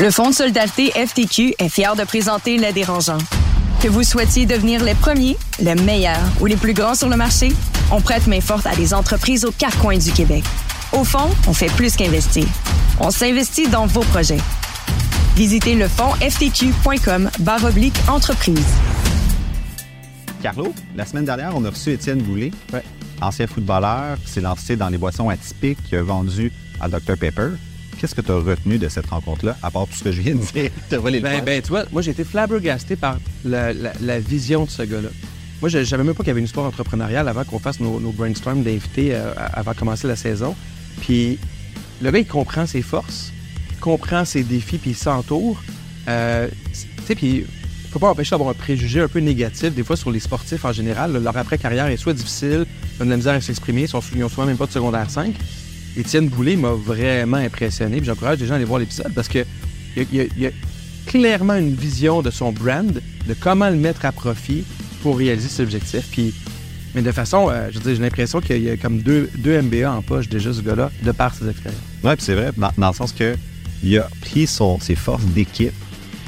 [0.00, 3.18] Le Fonds de solidarité FTQ est fier de présenter Les Dérangeants.
[3.82, 7.48] Que vous souhaitiez devenir les premiers, les meilleurs ou les plus grands sur le marché,
[7.90, 10.44] on prête main forte à des entreprises aux quatre coins du Québec.
[10.92, 12.44] Au fond, on fait plus qu'investir.
[13.00, 14.38] On s'investit dans vos projets.
[15.34, 17.28] Visitez le fonds ftq.com
[17.64, 18.66] oblique entreprise.
[20.40, 22.52] Carlo, la semaine dernière, on a reçu Étienne Boulay,
[23.20, 27.48] ancien footballeur qui s'est lancé dans les boissons atypiques, qui a vendu à Dr Pepper.
[27.98, 30.34] Qu'est-ce que tu as retenu de cette rencontre-là, à part tout ce que je viens
[30.34, 30.70] de dire?
[30.90, 35.08] ben, ben, tu vois, moi, j'ai été flabbergasté par la, vision de ce gars-là.
[35.60, 37.98] Moi, je savais même pas qu'il y avait une histoire entrepreneuriale avant qu'on fasse nos,
[37.98, 40.54] nos brainstorms d'invités euh, avant de commencer la saison.
[41.00, 41.38] Puis
[42.00, 43.32] le gars, il comprend ses forces,
[43.80, 45.60] comprend ses défis, puis il s'entoure.
[46.06, 47.44] Euh, tu sais, puis
[47.90, 50.72] faut pas empêcher d'avoir un préjugé un peu négatif, des fois, sur les sportifs en
[50.72, 51.20] général.
[51.20, 52.66] Leur après-carrière est soit difficile,
[52.98, 54.72] ils ont de la misère à s'exprimer, ils, sont, ils ont souvent même pas de
[54.72, 55.34] secondaire 5.
[55.98, 58.00] Étienne Boulay m'a vraiment impressionné.
[58.02, 59.44] J'encourage les gens à aller voir l'épisode parce que
[59.96, 60.50] il y, a
[61.06, 64.64] clairement une vision de son brand, de comment le mettre à profit
[65.02, 66.06] pour réaliser ses objectifs.
[66.12, 66.32] Puis,
[66.94, 70.02] mais de façon, euh, je j'ai l'impression qu'il y a comme deux, deux MBA en
[70.02, 71.80] poche déjà, ce gars-là, de par ses expériences.
[72.04, 73.34] Oui, puis c'est vrai, dans, le sens que
[73.82, 75.74] il a pris son, ses forces d'équipe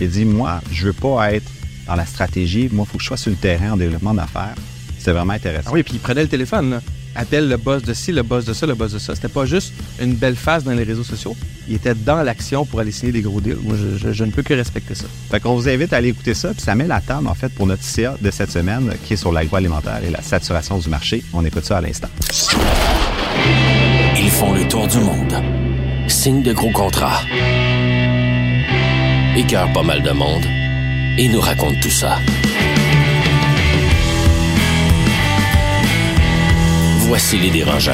[0.01, 1.51] et dit Moi, je veux pas être
[1.87, 4.55] dans la stratégie, moi, il faut que je sois sur le terrain en développement d'affaires.
[4.99, 5.71] C'est vraiment intéressant.
[5.71, 6.71] Ah oui, puis il prenait le téléphone.
[6.71, 6.81] Là
[7.15, 9.15] appelle le boss de ci, le boss de ça, le boss de ça.
[9.15, 11.37] C'était pas juste une belle phase dans les réseaux sociaux.
[11.69, 13.59] Il était dans l'action pour aller signer des gros deals.
[13.63, 15.07] Moi, je, ne peux que respecter ça.
[15.31, 17.49] Fait qu'on vous invite à aller écouter ça, puis ça met la table, en fait,
[17.51, 21.23] pour notre CA de cette semaine, qui est sur l'agroalimentaire et la saturation du marché.
[21.33, 22.09] On écoute ça à l'instant.
[24.17, 25.35] Ils font le tour du monde.
[26.09, 27.23] Signent de gros contrats.
[29.37, 30.45] Écœurent pas mal de monde.
[31.19, 32.19] Et nous racontent tout ça.
[37.11, 37.91] Voici les dérangeants.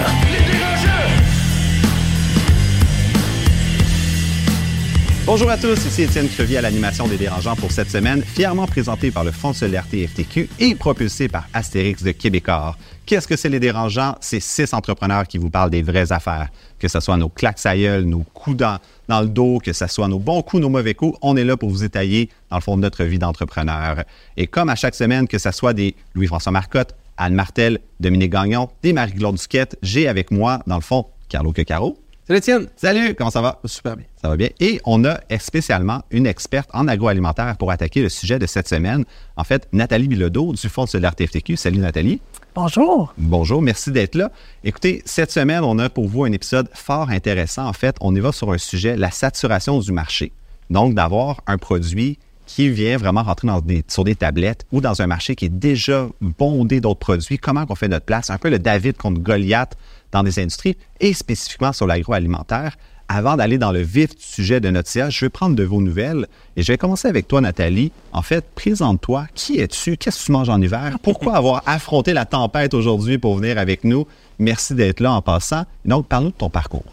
[5.25, 9.11] Bonjour à tous, ici Étienne Crevier à l'animation des dérangeants pour cette semaine, fièrement présenté
[9.11, 12.77] par le Fonds de solidarité FTQ et propulsé par Astérix de Québécois.
[13.06, 14.17] Qu'est-ce que c'est les dérangeants?
[14.20, 16.51] C'est six entrepreneurs qui vous parlent des vraies affaires.
[16.79, 20.08] Que ce soit nos claques à nos coups dans, dans, le dos, que ce soit
[20.08, 22.77] nos bons coups, nos mauvais coups, on est là pour vous étayer dans le fond
[22.77, 24.05] de notre vie d'entrepreneur.
[24.36, 28.68] Et comme à chaque semaine, que ce soit des Louis-François Marcotte, Anne Martel, Dominique Gagnon
[28.82, 29.77] et Marie-Claude Duquette.
[29.82, 31.98] J'ai avec moi, dans le fond, Carlo Quecaro.
[32.27, 32.66] Salut Étienne.
[32.74, 33.60] Salut, comment ça va?
[33.64, 34.06] Super bien.
[34.20, 34.48] Ça va bien.
[34.58, 39.04] Et on a spécialement une experte en agroalimentaire pour attaquer le sujet de cette semaine.
[39.36, 41.56] En fait, Nathalie Bilodeau du Fonds de solidarité FTQ.
[41.56, 42.20] Salut Nathalie.
[42.56, 43.14] Bonjour.
[43.16, 44.33] Bonjour, merci d'être là.
[44.64, 47.68] Écoutez, cette semaine, on a pour vous un épisode fort intéressant.
[47.68, 50.33] En fait, on y va sur un sujet, la saturation du marché.
[50.68, 53.48] Donc, d'avoir un produit qui vient vraiment rentrer
[53.89, 57.74] sur des tablettes ou dans un marché qui est déjà bondé d'autres produits, comment on
[57.74, 59.77] fait notre place, un peu le David contre Goliath
[60.12, 62.77] dans des industries et spécifiquement sur l'agroalimentaire.
[63.08, 65.80] Avant d'aller dans le vif du sujet de notre CA, je vais prendre de vos
[65.80, 66.27] nouvelles
[66.57, 67.92] et je vais commencer avec toi, Nathalie.
[68.12, 69.27] En fait, présente-toi.
[69.34, 69.96] Qui es-tu?
[69.96, 70.96] Qu'est-ce que tu manges en hiver?
[71.02, 74.08] Pourquoi avoir affronté la tempête aujourd'hui pour venir avec nous?
[74.40, 75.67] Merci d'être là en passant.
[75.84, 76.84] Donc, parle-nous de ton parcours.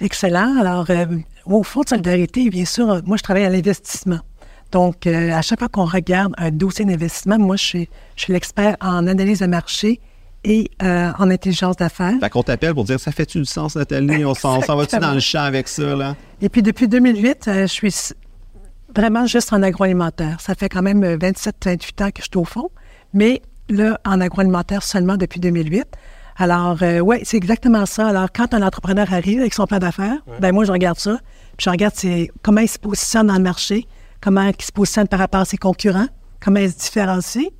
[0.00, 0.58] Excellent.
[0.58, 1.04] Alors, euh,
[1.44, 4.20] au Fonds de solidarité, bien sûr, moi, je travaille à l'investissement.
[4.72, 7.88] Donc, euh, à chaque fois qu'on regarde un dossier d'investissement, moi, je suis,
[8.28, 10.00] l'expert en analyse de marché
[10.42, 12.14] et euh, en intelligence d'affaires.
[12.20, 14.24] Fait qu'on t'appelle pour dire ça fait-tu du sens, Nathalie?
[14.24, 16.16] On s'en va-tu dans le champ avec ça, là?
[16.40, 17.94] Et puis, depuis 2008, euh, je suis
[18.94, 20.40] vraiment juste en agroalimentaire.
[20.40, 22.70] Ça fait quand même 27-28 ans que je suis au fond,
[23.12, 25.84] mais là, en agroalimentaire seulement depuis 2008.
[26.36, 28.08] Alors, oui, c'est exactement ça.
[28.08, 31.18] Alors, quand un entrepreneur arrive avec son plan d'affaires, ben moi, je regarde ça,
[31.56, 31.94] puis je regarde
[32.42, 33.86] comment il se positionne dans le marché,
[34.24, 36.08] comment il se positionne par rapport à ses concurrents,
[36.42, 37.50] comment il se différencie,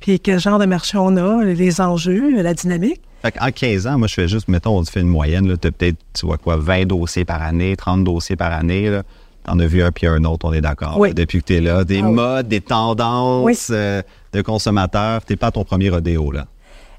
[0.00, 3.02] puis quel genre de marché on a, les enjeux, la dynamique.
[3.24, 5.98] en 15 ans, moi, je fais juste, mettons, on fait une moyenne, tu as peut-être,
[6.14, 9.00] tu vois quoi, 20 dossiers par année, 30 dossiers par année.
[9.44, 10.98] Tu en as vu un puis un autre, on est d'accord.
[10.98, 11.12] Oui.
[11.12, 11.84] Depuis que tu es là.
[11.84, 14.02] Des ah modes, des tendances euh,
[14.32, 15.24] de consommateurs.
[15.24, 16.46] Tu n'es pas ton premier rodéo, là.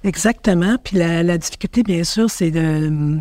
[0.04, 0.78] Exactement.
[0.84, 3.20] Puis la, difficulté, bien sûr, c'est de,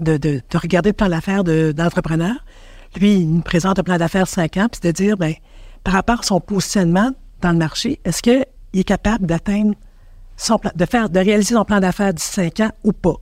[0.00, 2.34] de, regarder le plan d'affaires d'entrepreneur.
[2.96, 5.34] Lui, il nous présente un plan d'affaires 5 ans, puis de dire, bien,
[5.84, 7.10] par rapport à son positionnement
[7.42, 9.74] dans le marché, est-ce qu'il est capable d'atteindre
[10.36, 13.16] son plan, de faire, de réaliser son plan d'affaires d'ici 5 ans ou pas?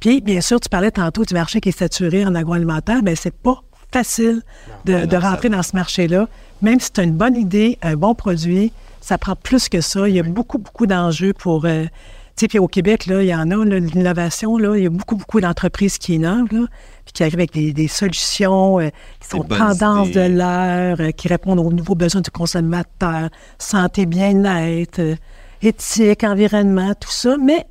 [0.00, 3.34] Puis, bien sûr, tu parlais tantôt du marché qui est saturé en agroalimentaire, mais c'est
[3.34, 3.62] pas
[3.92, 4.42] facile
[4.84, 6.28] de, rentrer dans ce marché-là.
[6.62, 10.08] Même si tu as une bonne idée, un bon produit, ça prend plus que ça.
[10.08, 11.64] Il y a beaucoup, beaucoup d'enjeux pour.
[11.64, 14.86] Euh, tu sais, puis au Québec, là, il y en a, l'innovation, là, il y
[14.86, 16.66] a beaucoup, beaucoup d'entreprises qui innovent, là
[17.04, 18.88] puis qui arrivent avec des, solutions euh,
[19.20, 23.28] qui sont tendances de l'heure, euh, qui répondent aux nouveaux besoins du consommateur,
[23.58, 25.16] santé, bien-être, euh,
[25.62, 27.36] éthique, environnement, tout ça.
[27.40, 27.66] Mais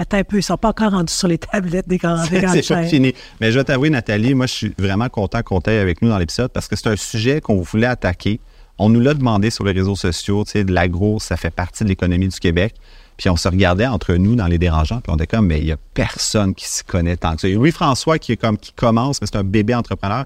[0.00, 2.84] Attends un peu, ils sont pas encore rendus sur les tablettes des grandes c'est pas
[2.84, 3.12] fini.
[3.38, 6.16] Mais je vais t'avouer, Nathalie, moi, je suis vraiment content qu'on t'aille avec nous dans
[6.16, 8.40] l'épisode parce que c'est un sujet qu'on voulait attaquer.
[8.78, 10.42] On nous l'a demandé sur les réseaux sociaux.
[10.46, 12.76] Tu sais, de l'agro, ça fait partie de l'économie du Québec.
[13.20, 15.66] Puis on se regardait entre nous dans les dérangeants, puis on était comme, mais il
[15.66, 17.48] y a personne qui s'y connaît tant que ça.
[17.48, 20.24] Louis-François qui comme qui commence, mais c'est un bébé entrepreneur.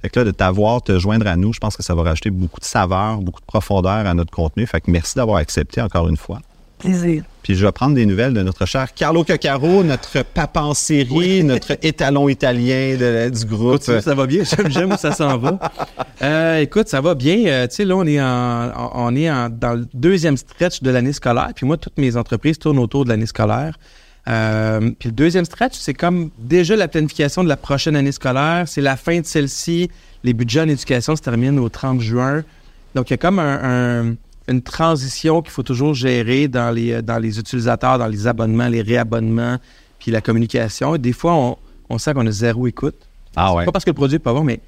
[0.00, 2.30] Fait que là, de t'avoir, te joindre à nous, je pense que ça va rajouter
[2.30, 4.64] beaucoup de saveur, beaucoup de profondeur à notre contenu.
[4.64, 6.38] Fait que merci d'avoir accepté encore une fois.
[6.78, 7.22] Plaisir.
[7.42, 11.42] Puis je vais prendre des nouvelles de notre cher Carlo Coccaro, notre papa en série,
[11.44, 13.80] notre étalon italien de- du groupe.
[13.82, 14.42] Ça va bien.
[14.44, 15.58] J'aime, j'aime où ça s'en va.
[16.22, 17.44] Euh, écoute, ça va bien.
[17.46, 20.90] Euh, tu sais, là, on est, en, on est en- dans le deuxième stretch de
[20.90, 21.50] l'année scolaire.
[21.54, 23.78] Puis moi, toutes mes entreprises tournent autour de l'année scolaire.
[24.28, 28.64] Euh, puis le deuxième stretch, c'est comme déjà la planification de la prochaine année scolaire.
[28.66, 29.88] C'est la fin de celle-ci.
[30.24, 32.42] Les budgets en éducation se terminent au 30 juin.
[32.96, 33.60] Donc, il y a comme un-
[34.10, 34.14] un-
[34.48, 38.68] une transition qu'il faut toujours gérer dans les, euh, dans les utilisateurs, dans les abonnements,
[38.68, 39.58] les réabonnements,
[39.98, 40.94] puis la communication.
[40.94, 41.56] Et des fois, on,
[41.90, 42.94] on sent qu'on a zéro écoute.
[43.34, 43.64] Ah ouais.
[43.64, 44.60] Pas parce que le produit est pas bon, mais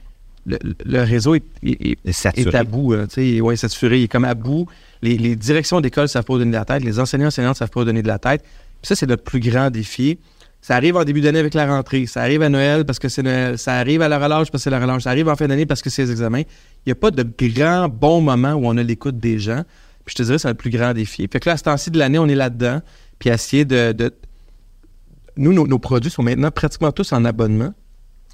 [0.46, 2.50] le, le réseau est, est- est- saturé.
[2.50, 2.94] est à bout.
[3.08, 4.66] sais, ouais, saturé, il est comme à bout.
[5.02, 6.82] Les, les directions d'école ne savent pas où donner de la tête.
[6.82, 8.42] Les enseignants enseignantes ne savent pas où donner de la tête.
[8.42, 10.18] Puis ça, c'est notre plus grand défi.
[10.60, 12.06] Ça arrive en début d'année avec la rentrée.
[12.06, 13.58] Ça arrive à Noël parce que c'est Noël.
[13.58, 15.04] Ça arrive à la relâche parce que c'est la relâche.
[15.04, 16.40] Ça arrive en fin d'année parce que c'est les examens.
[16.40, 19.62] Il n'y a pas de grand bon moment où on a l'écoute des gens.
[20.04, 21.28] Puis je te dirais, c'est le plus grand défi.
[21.30, 22.80] Fait que là, à ce temps-ci de l'année, on est là-dedans.
[23.18, 24.12] Puis essayer de.
[25.36, 27.72] Nous, nos, nos produits sont maintenant pratiquement tous en abonnement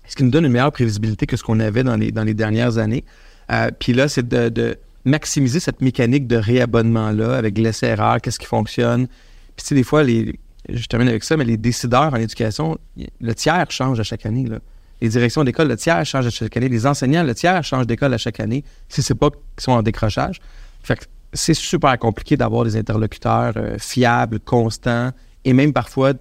[0.07, 2.35] ce qui nous donne une meilleure prévisibilité que ce qu'on avait dans les, dans les
[2.35, 3.05] dernières années.
[3.51, 8.47] Euh, puis là, c'est de, de maximiser cette mécanique de réabonnement-là avec l'essai-erreur, qu'est-ce qui
[8.47, 9.07] fonctionne.
[9.07, 10.39] Puis tu sais, des fois, les,
[10.69, 12.79] je termine avec ça, mais les décideurs en éducation,
[13.21, 14.47] le tiers change à chaque année.
[14.47, 14.59] là.
[15.01, 16.69] Les directions d'école, le tiers change à chaque année.
[16.69, 19.83] Les enseignants, le tiers change d'école à chaque année, si c'est pas qu'ils sont en
[19.83, 20.41] décrochage.
[20.83, 25.11] Fait que c'est super compliqué d'avoir des interlocuteurs euh, fiables, constants,
[25.45, 26.21] et même parfois de,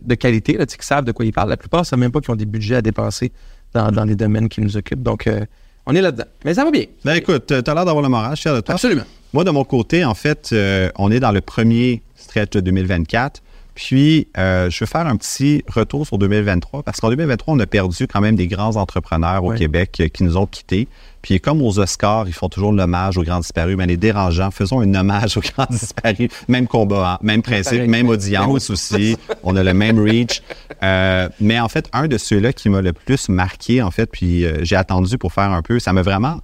[0.00, 1.48] de qualité, là, qui savent de quoi ils parlent.
[1.48, 3.32] La plupart ne savent même pas qu'ils ont des budgets à dépenser
[3.72, 5.02] dans, dans les domaines qui nous occupent.
[5.02, 5.44] Donc, euh,
[5.86, 6.26] on est là-dedans.
[6.44, 6.84] Mais ça va bien.
[7.04, 8.74] Ben écoute, tu as l'air d'avoir le moral, fier de toi.
[8.74, 9.04] Absolument.
[9.32, 13.42] Moi, de mon côté, en fait, euh, on est dans le premier stretch de 2024.
[13.74, 17.66] Puis, euh, je veux faire un petit retour sur 2023 parce qu'en 2023, on a
[17.66, 19.52] perdu quand même des grands entrepreneurs au.
[19.62, 20.88] Québec euh, qui nous ont quittés.
[21.20, 24.80] Puis, comme aux Oscars, ils font toujours l'hommage aux grands disparus, mais les dérangeants, faisons
[24.80, 26.28] un hommage aux grands disparus.
[26.48, 29.16] Même combat, hein, même principe, même audience aussi.
[29.44, 30.42] On a le même reach.
[30.82, 34.44] Euh, mais en fait, un de ceux-là qui m'a le plus marqué, en fait, puis
[34.44, 36.40] euh, j'ai attendu pour faire un peu, ça m'a vraiment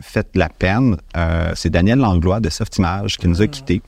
[0.00, 0.96] fait de la peine.
[1.54, 3.82] C'est Daniel Langlois de Softimage qui nous a quittés.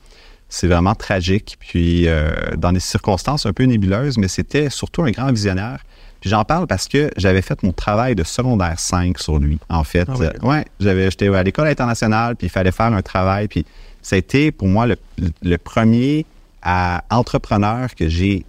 [0.49, 5.11] C'est vraiment tragique, puis euh, dans des circonstances un peu nébuleuses, mais c'était surtout un
[5.11, 5.85] grand visionnaire.
[6.21, 9.85] Puis j'en parle parce que j'avais fait mon travail de secondaire 5 sur lui, en
[9.85, 10.07] fait.
[10.09, 10.27] Ah oui.
[10.27, 13.65] Euh, ouais, j'avais, j'étais à l'école internationale, puis il fallait faire un travail, puis
[14.03, 14.97] ça a été pour moi le,
[15.43, 16.25] le premier
[16.63, 18.45] à entrepreneur que j'ai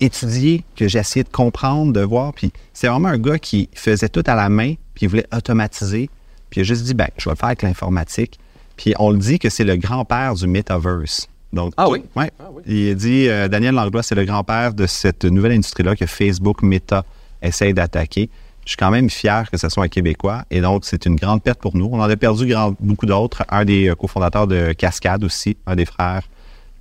[0.00, 2.32] étudié, que j'ai essayé de comprendre, de voir.
[2.32, 6.10] Puis c'est vraiment un gars qui faisait tout à la main, puis il voulait automatiser.
[6.48, 8.38] Puis il a juste dit, ben, je vais le faire avec l'informatique.
[8.80, 11.28] Puis on le dit que c'est le grand-père du metaverse.
[11.52, 12.02] Donc, Ah tout- oui?
[12.16, 12.30] ouais.
[12.40, 12.62] Ah oui.
[12.64, 17.04] Il dit, euh, Daniel Langlois, c'est le grand-père de cette nouvelle industrie-là que Facebook, Meta,
[17.42, 18.30] essaye d'attaquer.
[18.64, 20.44] Je suis quand même fier que ce soit un Québécois.
[20.50, 21.90] Et donc, c'est une grande perte pour nous.
[21.92, 23.42] On en a perdu grand- beaucoup d'autres.
[23.50, 26.22] Un des euh, cofondateurs de Cascade aussi, un des frères,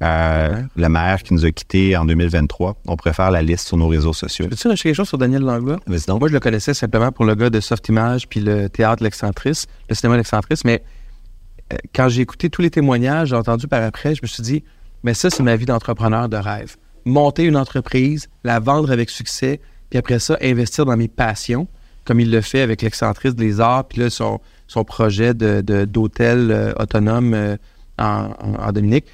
[0.02, 2.78] euh, le maire qui nous a quittés en 2023.
[2.88, 4.48] On pourrait faire la liste sur nos réseaux sociaux.
[4.48, 5.80] Peux-tu rajouter quelque chose sur Daniel Langlois?
[5.88, 6.20] Vas-y donc.
[6.22, 9.66] Moi, je le connaissais simplement pour le gars de Soft Image puis le théâtre L'Excentrice,
[9.90, 10.82] le cinéma L'Excentrice, mais
[11.94, 14.64] quand j'ai écouté tous les témoignages, j'ai entendu par après, je me suis dit,
[15.04, 16.76] mais ça, c'est ma vie d'entrepreneur de rêve.
[17.06, 19.60] Monter une entreprise, la vendre avec succès,
[19.90, 21.68] puis après ça, investir dans mes passions,
[22.06, 25.86] comme il le fait avec L'Excentrice des Arts, puis là, son, son projet de, de-
[25.86, 27.56] d'hôtel euh, autonome euh,
[27.98, 29.06] en, Dominique.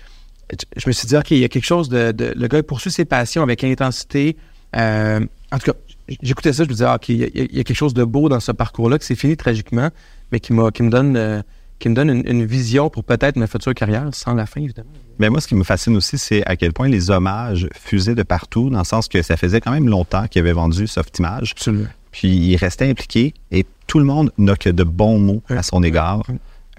[0.78, 2.14] Je- me suis dit, OK, il y a quelque chose de.
[2.18, 4.38] le gars poursuit ses passions avec intensité.
[4.76, 5.20] Euh,
[5.52, 5.78] en tout cas,
[6.22, 8.40] j'écoutais ça, je me disais, ah, OK, il y, a, quelque chose de beau dans
[8.40, 9.90] ce parcours-là, que c'est fini tragiquement,
[10.32, 11.42] mais qui, qui me donne, euh,
[11.80, 14.90] qui me donne une, une vision pour peut-être ma future carrière, sans la fin, évidemment.
[15.20, 18.24] Mais moi, ce qui me fascine aussi, c'est à quel point les hommages fusaient de
[18.24, 21.52] partout, dans le sens que ça faisait quand même longtemps qu'il avait vendu Softimage.
[21.52, 21.88] Absolument.
[22.12, 25.84] Puis il restait impliqué et tout le monde n'a que de bons mots à son
[25.84, 26.24] égard.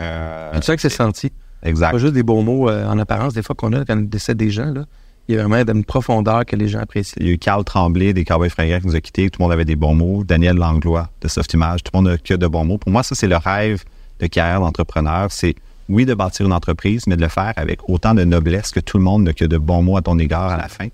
[0.00, 1.30] Euh, Tu sais que c'est senti.
[1.62, 1.92] exact.
[1.92, 4.36] Pas juste des beaux mots euh, en apparence, des fois qu'on a quand on décède
[4.38, 4.84] des gens, là.
[5.28, 7.16] Il y a vraiment une profondeur que les gens apprécient.
[7.18, 9.28] Il y a eu Carl Tremblay des Cowboys Fringants qui nous a quittés.
[9.28, 10.22] Tout le monde avait des bons mots.
[10.22, 11.82] Daniel Langlois de Softimage.
[11.82, 12.78] Tout le monde n'a que de bons mots.
[12.78, 13.82] Pour moi, ça, c'est le rêve
[14.20, 15.28] de carrière d'entrepreneur.
[15.30, 15.54] C'est,
[15.88, 18.98] oui, de bâtir une entreprise, mais de le faire avec autant de noblesse que tout
[18.98, 20.88] le monde n'a que de bons mots à ton égard à la fin.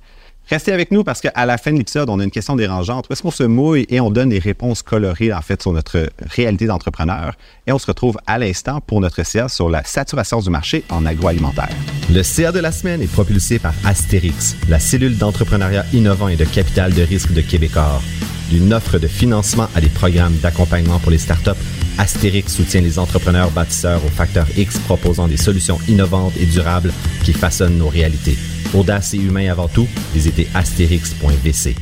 [0.49, 3.07] Restez avec nous parce qu'à la fin de l'épisode, on a une question dérangeante.
[3.09, 6.11] Où est-ce qu'on se mouille et on donne des réponses colorées, en fait, sur notre
[6.21, 7.35] réalité d'entrepreneur?
[7.67, 11.07] Et on se retrouve à l'instant pour notre CA sur la saturation du marché en
[11.07, 11.71] agroalimentaire.
[12.11, 16.45] Le CA de la semaine est propulsé par Astérix, la cellule d'entrepreneuriat innovant et de
[16.45, 18.03] capital de risque de Québecor.
[18.51, 21.51] D'une offre de financement à des programmes d'accompagnement pour les startups,
[21.99, 26.93] Astérix soutient les entrepreneurs bâtisseurs au facteur X proposant des solutions innovantes et durables
[27.25, 28.37] qui façonnent nos réalités.
[28.75, 31.77] Audace et humain avant tout, visitez astérix.vc.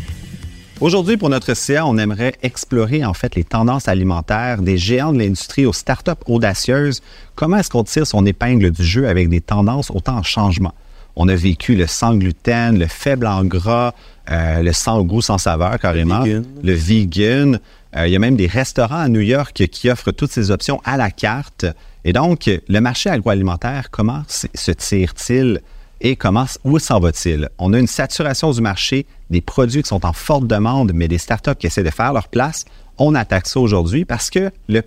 [0.80, 5.18] Aujourd'hui, pour notre CA, on aimerait explorer en fait les tendances alimentaires des géants de
[5.18, 7.02] l'industrie aux startups audacieuses.
[7.34, 10.74] Comment est-ce qu'on tire son épingle du jeu avec des tendances autant en changement?
[11.16, 13.92] On a vécu le sans gluten, le faible en gras,
[14.30, 16.44] euh, le sans goût, sans saveur carrément, vegan.
[16.62, 17.60] le vegan.
[17.96, 20.80] Euh, il y a même des restaurants à New York qui offrent toutes ces options
[20.84, 21.66] à la carte.
[22.04, 25.60] Et donc, le marché agroalimentaire, comment se tire-t-il
[26.00, 27.50] et comment, où s'en va-t-il?
[27.58, 31.18] On a une saturation du marché, des produits qui sont en forte demande, mais des
[31.18, 32.64] startups qui essaient de faire leur place.
[32.96, 34.82] On attaque ça aujourd'hui parce que le,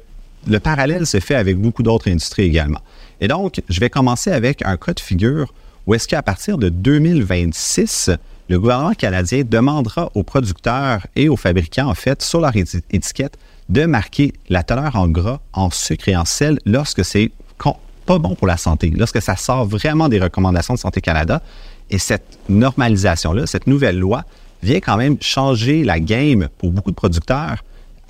[0.48, 2.82] le parallèle se fait avec beaucoup d'autres industries également.
[3.22, 5.54] Et donc, je vais commencer avec un cas de figure
[5.86, 8.12] où est-ce qu'à partir de 2026,
[8.50, 13.38] le gouvernement canadien demandera aux producteurs et aux fabricants, en fait, sur leur éti- étiquette,
[13.70, 17.32] de marquer la teneur en gras, en sucre et en sel lorsque c'est
[18.06, 21.42] pas bon pour la santé, lorsque ça sort vraiment des recommandations de Santé Canada.
[21.90, 24.26] Et cette normalisation-là, cette nouvelle loi,
[24.62, 27.64] vient quand même changer la game pour beaucoup de producteurs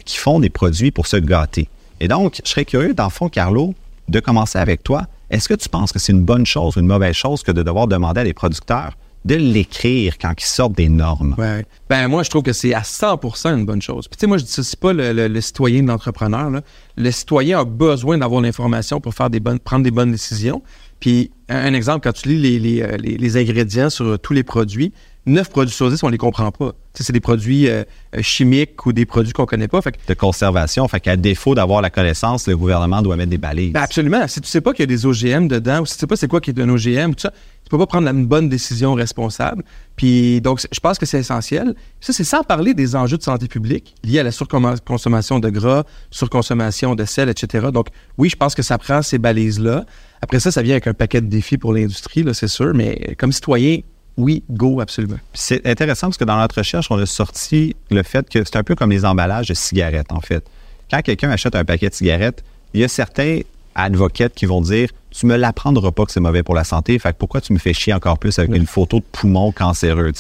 [0.04, 1.70] qui font des produits pour se gâter.
[2.00, 3.76] Et donc, je serais curieux, dans le fond, Carlo,
[4.10, 5.04] de commencer avec toi.
[5.30, 7.62] Est-ce que tu penses que c'est une bonne chose ou une mauvaise chose que de
[7.62, 8.94] devoir demander à des producteurs
[9.26, 11.36] de l'écrire quand ils sortent des normes?
[11.38, 11.66] Ouais.
[11.90, 14.08] Ben moi, je trouve que c'est à 100% une bonne chose.
[14.08, 16.52] Puis tu sais, moi, je dissocie pas le, citoyen de l'entrepreneur.
[16.98, 20.62] Le citoyen a besoin d'avoir l'information pour faire des bonnes, prendre des bonnes décisions.
[21.00, 24.94] Puis un, exemple, quand tu lis euh, les- ingrédients sur tous les produits,
[25.26, 26.74] 9 produits sur 10, on les comprend pas.
[26.94, 27.84] C'est des produits euh,
[28.16, 29.82] euh, chimiques ou des produits qu'on connaît pas.
[29.82, 33.38] Fait que De conservation, fait qu'à défaut d'avoir la connaissance, le gouvernement doit mettre des
[33.38, 33.72] balises.
[33.72, 34.28] Ben absolument.
[34.28, 36.18] Si tu sais pas qu'il y a des OGM dedans, ou si tu sais pas
[36.18, 37.32] c'est quoi qui est un OGM, tout ça,
[37.64, 39.64] tu peux pas prendre la bonne décision responsable.
[39.96, 41.74] Puis donc, je pense que c'est essentiel.
[42.02, 45.84] Ça, c'est sans parler des enjeux de santé publique liés à la surconsommation de gras,
[46.12, 47.68] surconsommation de sel, etc.
[47.74, 47.88] Donc,
[48.18, 49.86] oui, je pense que ça prend ces balises-là.
[50.22, 52.74] Après ça, ça vient avec un paquet de défis pour l'industrie, là, c'est sûr.
[52.74, 53.80] Mais comme citoyen,
[54.18, 55.18] oui, go, absolument.
[55.34, 58.64] C'est intéressant parce que dans notre recherche, on a sorti le fait que c'est un
[58.64, 60.46] peu comme les emballages de cigarettes, en fait.
[60.92, 62.44] Quand quelqu'un achète un paquet de cigarettes,
[62.74, 63.40] il y a certains
[63.76, 67.16] advocates qui vont dire Tu me l'apprendras pas que c'est mauvais pour la santé, fait
[67.18, 70.12] pourquoi tu me fais chier encore plus avec une photo de poumon cancéreux?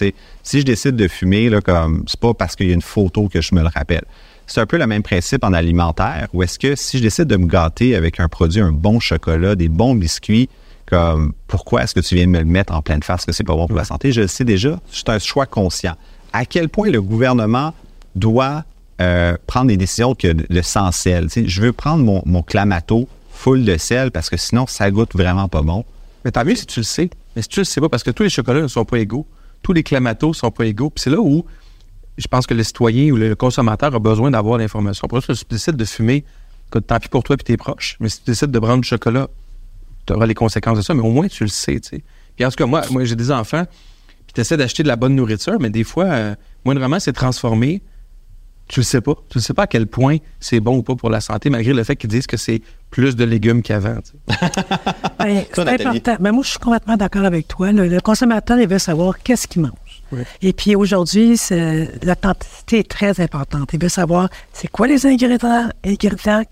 [0.41, 3.27] Si je décide de fumer, là, comme c'est pas parce qu'il y a une photo
[3.27, 4.05] que je me le rappelle.
[4.47, 7.37] C'est un peu le même principe en alimentaire, où est-ce que si je décide de
[7.37, 10.49] me gâter avec un produit, un bon chocolat, des bons biscuits,
[11.47, 13.25] pourquoi est-ce que tu viens me le mettre en pleine face?
[13.25, 14.11] Que c'est pas bon pour la santé?
[14.11, 15.95] Je le sais déjà, c'est un choix conscient.
[16.31, 17.73] À quel point le gouvernement
[18.15, 18.63] doit
[19.01, 21.27] euh, prendre des décisions que le sans sel?
[21.29, 25.47] Je veux prendre mon, mon clamato full de sel parce que sinon, ça goûte vraiment
[25.47, 25.85] pas bon.
[26.25, 27.09] Mais tant mieux si tu le sais.
[27.35, 29.25] Mais si tu le sais pas, parce que tous les chocolats ne sont pas égaux.
[29.61, 30.89] Tous les clamatos ne sont pas égaux.
[30.89, 31.45] Puis c'est là où
[32.17, 35.07] je pense que le citoyen ou le consommateur a besoin d'avoir l'information.
[35.07, 36.23] Pour ça, si tu décides de fumer,
[36.87, 37.97] tant pis pour toi et tes proches.
[37.99, 39.27] Mais si tu décides de prendre du chocolat,
[40.05, 41.79] tu auras les conséquences de ça, mais au moins tu le sais.
[41.79, 42.03] tu sais.
[42.35, 43.63] Puis en tout cas, moi, moi j'ai des enfants,
[44.25, 47.81] puis tu essaies d'acheter de la bonne nourriture, mais des fois, euh, moindrement, c'est transformé.
[48.69, 49.13] Tu le sais pas.
[49.29, 51.73] Tu le sais pas à quel point c'est bon ou pas pour la santé, malgré
[51.73, 53.97] le fait qu'ils disent que c'est plus de légumes qu'avant.
[55.19, 55.85] Ben, c'est Nathalie.
[55.99, 56.17] important.
[56.19, 57.71] Ben, moi, je suis complètement d'accord avec toi.
[57.71, 60.23] Le, le consommateur, il veut savoir qu'est-ce qu'il mange.
[60.41, 63.69] Et puis aujourd'hui, c'est- la quantité est très importante.
[63.73, 66.43] Il veut savoir c'est quoi les ingrédients, ingrédients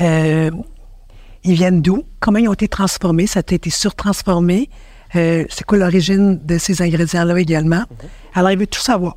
[0.00, 0.50] euh,
[1.44, 4.70] ils viennent d'où, comment ils ont été transformés, ça a été surtransformé,
[5.14, 7.84] euh, c'est quoi l'origine de ces ingrédients-là également?
[8.34, 9.16] Alors, il veut tout savoir.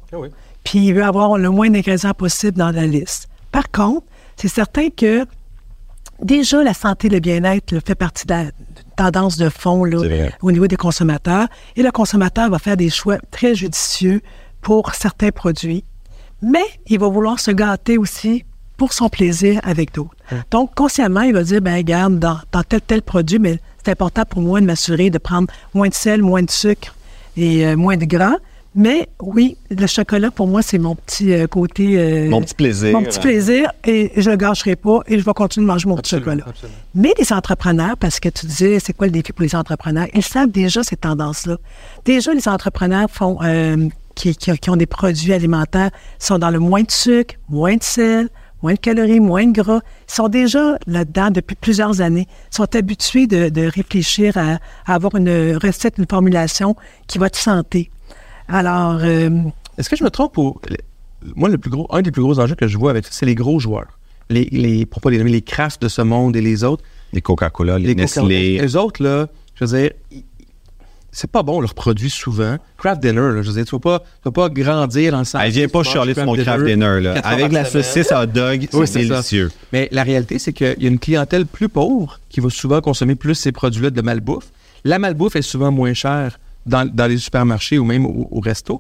[0.63, 3.29] Puis il veut avoir le moins d'ingrédients possible dans la liste.
[3.51, 4.05] Par contre,
[4.36, 5.25] c'est certain que
[6.22, 8.46] déjà, la santé et le bien-être fait partie de la
[8.96, 11.48] tendance de fond là, au niveau des consommateurs.
[11.75, 14.22] Et le consommateur va faire des choix très judicieux
[14.62, 15.86] pour certains produits.
[16.41, 18.43] Mais il va vouloir se gâter aussi
[18.75, 20.16] pour son plaisir avec d'autres.
[20.51, 24.24] Donc, consciemment, il va dire, ben regarde, dans, dans tel tel produit, mais c'est important
[24.29, 26.93] pour moi de m'assurer de prendre moins de sel, moins de sucre
[27.38, 28.36] et euh, moins de gras.
[28.75, 31.98] Mais oui, le chocolat, pour moi, c'est mon petit euh, côté...
[31.98, 32.91] euh, Mon petit plaisir.
[32.93, 35.96] Mon petit plaisir, et je le gâcherai pas, et je vais continuer de manger mon
[35.98, 36.43] petit chocolat.
[36.93, 40.05] Mais les entrepreneurs, parce que tu disais, c'est quoi le défi pour les entrepreneurs?
[40.13, 41.57] Ils savent déjà ces tendances-là.
[42.05, 46.60] Déjà, les entrepreneurs font, euh, qui, qui- qui ont des produits alimentaires sont dans le
[46.60, 48.29] moins de sucre, moins de sel,
[48.61, 49.81] moins de calories, moins de gras.
[50.09, 52.27] Ils sont déjà là-dedans depuis plusieurs années.
[52.51, 56.75] Ils sont habitués de, de réfléchir à, à avoir une recette, une formulation
[57.07, 57.91] qui va de santé.
[58.47, 59.29] Alors, euh,
[59.77, 60.57] Est-ce que je me trompe ou
[61.35, 63.25] moi le plus gros, un des plus gros enjeux que je vois avec ça, c'est
[63.25, 63.99] les gros joueurs,
[64.29, 66.83] les, les pour pas les nommer les Kraft de ce monde et les autres.
[67.11, 68.59] Les Coca-Cola, les, Les Nestlé.
[68.59, 69.91] Les autres là, je veux dire,
[71.19, 72.57] c'est pas bon leurs produits souvent.
[72.77, 75.25] Kraft Dinner, là, je veux dire, tu vas pas, tu vas pas grandir dans le
[75.25, 75.41] sens.
[75.43, 77.00] Elle vient pas chialer sur mon craft dinner.
[77.01, 77.13] Là.
[77.24, 79.15] Avec la saucisse hot dog, Oui, c'est ça.
[79.15, 79.50] délicieux.
[79.74, 83.15] Mais la réalité, c'est qu'il y a une clientèle plus pauvre qui va souvent consommer
[83.15, 84.45] plus ces produits-là de malbouffe.
[84.83, 88.79] La malbouffe est souvent moins chère dans, dans les supermarchés ou même au, au resto.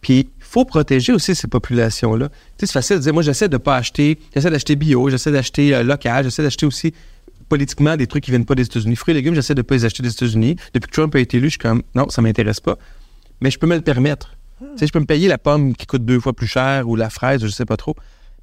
[0.00, 2.28] Puis, il faut protéger aussi ces populations-là.
[2.28, 5.30] Tu sais, c'est facile de dire, moi, j'essaie de pas acheter, j'essaie d'acheter bio, j'essaie
[5.30, 6.92] d'acheter euh, local, j'essaie d'acheter aussi
[7.48, 8.96] politiquement des trucs qui viennent pas des États-Unis.
[8.96, 10.56] Fruits et légumes, j'essaie de pas les acheter des États-Unis.
[10.74, 12.76] Depuis que Trump a été élu, je suis comme, non, ça m'intéresse pas.
[13.40, 14.32] Mais je peux me le permettre.
[14.60, 16.96] Tu sais, je peux me payer la pomme qui coûte deux fois plus cher ou
[16.96, 17.94] la fraise, je sais pas trop.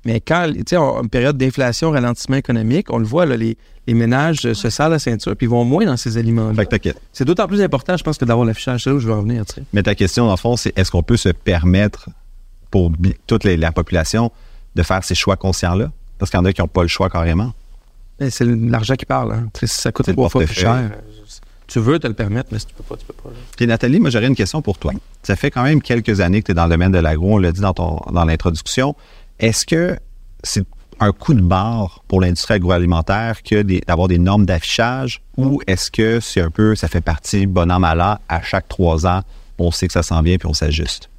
[0.06, 3.58] Mais quand, tu sais, en une période d'inflation, ralentissement économique, on le voit, là, les,
[3.88, 6.72] les ménages se serrent la ceinture puis ils vont moins dans ces aliments Fait que
[6.72, 7.02] t'inquiète.
[7.14, 8.84] C'est d'autant plus important, je pense, que d'avoir l'affichage.
[8.84, 9.64] C'est là où je veux en venir, tu sais.
[9.72, 12.10] Mais ta question, dans le fond, c'est est-ce qu'on peut se permettre,
[12.70, 12.92] pour
[13.28, 14.32] toute les- la population,
[14.76, 15.90] de faire ces choix conscients-là?
[16.20, 17.54] Parce qu'il y en a qui n'ont pas le choix carrément.
[18.20, 19.34] C'est l'argent qui parle.
[19.34, 19.50] Hein.
[19.66, 20.92] Ça coûte trois fois plus cher.
[21.68, 23.30] Tu veux te le permettre, mais si tu peux pas, tu peux pas.
[23.30, 23.36] là.
[23.58, 24.92] Puis Nathalie, moi j'aurais une question pour toi.
[25.24, 27.38] Ça fait quand même quelques années que tu es dans le domaine de l'agro, on
[27.38, 28.96] l'a dit dans, ton, dans l'introduction.
[29.40, 29.98] Est-ce que
[30.44, 30.64] c'est
[31.00, 35.22] un coup de barre pour l'industrie agroalimentaire que des- d'avoir des normes d'affichage?
[35.38, 38.68] Ou est-ce que c'est un peu, ça fait partie, bon an, mal an, à chaque
[38.68, 39.22] trois ans,
[39.58, 41.10] on sait que ça s'en vient puis on s'ajuste?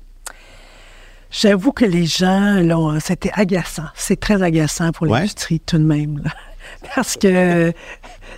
[1.30, 3.86] j'avoue que les gens, là, c'était agaçant.
[3.96, 5.18] C'est très agaçant pour Ouais.
[5.20, 6.18] l'industrie tout de même.
[6.24, 6.30] là.
[6.94, 7.72] Parce que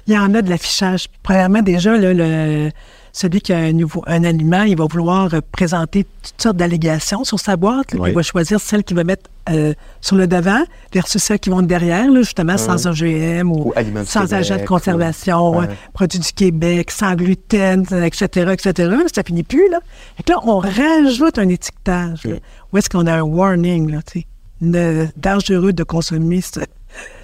[0.06, 1.06] il y en a de l'affichage.
[1.23, 2.71] Premièrement, déjà, là, le,
[3.12, 7.40] celui qui a un, nouveau, un aliment, il va vouloir présenter toutes sortes d'allégations sur
[7.40, 7.92] sa boîte.
[7.92, 8.00] là.
[8.00, 8.11] Oui.
[8.11, 11.62] Il va choisir celle qu'il va mettre euh, sur le devant versus celles qui vont
[11.62, 15.66] derrière, là, justement, sans OGM ou, Ou sans agent de conservation, Ouais.
[15.66, 18.92] euh, produits du Québec, sans gluten, etc., etc.
[19.12, 19.80] Ça finit plus, là.
[20.25, 22.37] Que là, on rajoute un étiquetage, là,
[22.73, 24.26] où est-ce qu'on a un warning, là, tu sais,
[24.61, 26.61] de- dangereux de consommer ce-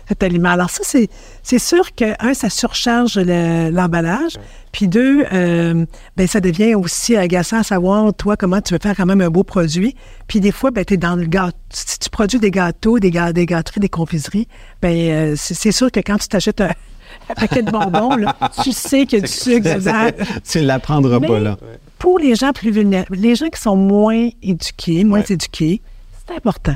[0.08, 0.50] cet aliment.
[0.50, 1.08] Alors ça, c'est,
[1.42, 4.38] c'est sûr que, un, ça surcharge le- l'emballage,
[4.72, 5.84] puis deux, euh,
[6.16, 9.30] ben, ça devient aussi agaçant à savoir, toi, comment tu veux faire quand même un
[9.30, 9.94] beau produit.
[10.28, 11.56] Puis des fois, ben, tu es dans le gâteau.
[11.70, 14.48] Si tu produis des gâteaux, des, gâteries, des confiseries,
[14.80, 16.70] ben, euh, c'est, c'est sûr que quand tu t'achètes un,
[17.28, 20.08] un paquet de bonbons, là, tu sais qu'il y a du sucre dedans.
[20.50, 21.58] tu ne l'apprendras pas là.
[21.98, 25.80] Pour les gens plus vulnérables, les gens qui sont moins éduqués, moins éduqués,
[26.26, 26.74] c'est important.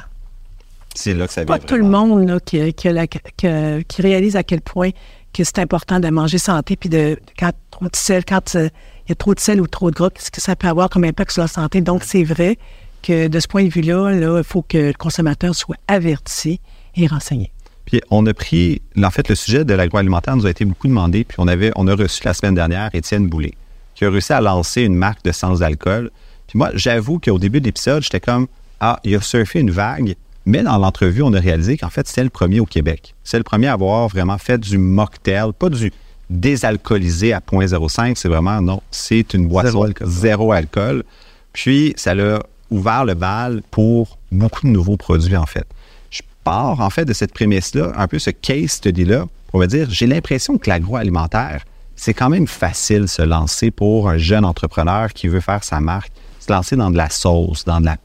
[0.97, 1.57] C'est là que ça vient.
[1.57, 4.91] Pas tout le monde là, qui, la- que- qui réalise à quel point
[5.33, 8.69] que c'est important de manger santé, puis de quand trop de sel, quand euh,
[9.07, 10.89] il y a trop de sel ou trop de gras, qu'est-ce que ça peut avoir
[10.89, 11.81] comme impact sur la santé?
[11.83, 12.57] Donc, c'est vrai
[13.03, 16.61] que de ce point de vue-là, là, il faut que le consommateur soit averti
[16.97, 17.53] et renseigné.
[17.85, 21.23] Puis on a pris, en fait, le sujet de l'agroalimentaire nous a été beaucoup demandé,
[21.25, 23.53] puis on avait, on a reçu la semaine dernière Étienne Boulay,
[23.95, 26.11] qui a réussi à lancer une marque de sans alcool.
[26.49, 28.47] Puis moi, j'avoue qu'au début de l'épisode, j'étais comme,
[28.81, 32.25] ah, il a surfé une vague, mais dans l'entrevue, on a réalisé qu'en fait, c'était
[32.25, 33.15] le premier au Québec.
[33.25, 35.93] C'est le premier à avoir vraiment fait du mocktail, pas du
[36.31, 40.09] désalcoolisé à 0.05, c'est vraiment, non, c'est une boisson Zéro alcool.
[40.09, 41.05] zéro alcool.
[41.53, 45.67] Puis, ça l'a ouvert le bal pour beaucoup de nouveaux produits, en fait.
[46.11, 49.89] Je pars, en fait, de cette prémisse-là, un peu ce case study-là, pour me dire,
[49.91, 51.65] j'ai l'impression que l'agroalimentaire,
[51.97, 55.81] c'est quand même facile de se lancer pour un jeune entrepreneur qui veut faire sa
[55.81, 57.97] marque, se lancer dans de la sauce, dans de la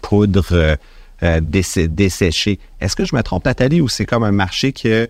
[0.00, 0.76] poudre
[1.22, 2.58] euh, dessé- desséchée.
[2.80, 5.08] Est-ce que je me trompe, Nathalie, ou c'est comme un marché que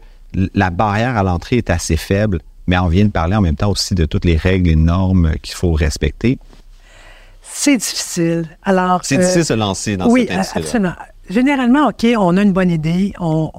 [0.54, 3.70] la barrière à l'entrée est assez faible, mais on vient de parler en même temps
[3.70, 6.38] aussi de toutes les règles et normes qu'il faut respecter?
[7.42, 8.48] C'est difficile.
[8.62, 10.66] Alors, C'est euh, difficile de se lancer dans oui, cette industrie-là.
[10.66, 10.94] absolument.
[11.30, 13.12] Généralement, OK, on a une bonne idée.
[13.20, 13.50] On,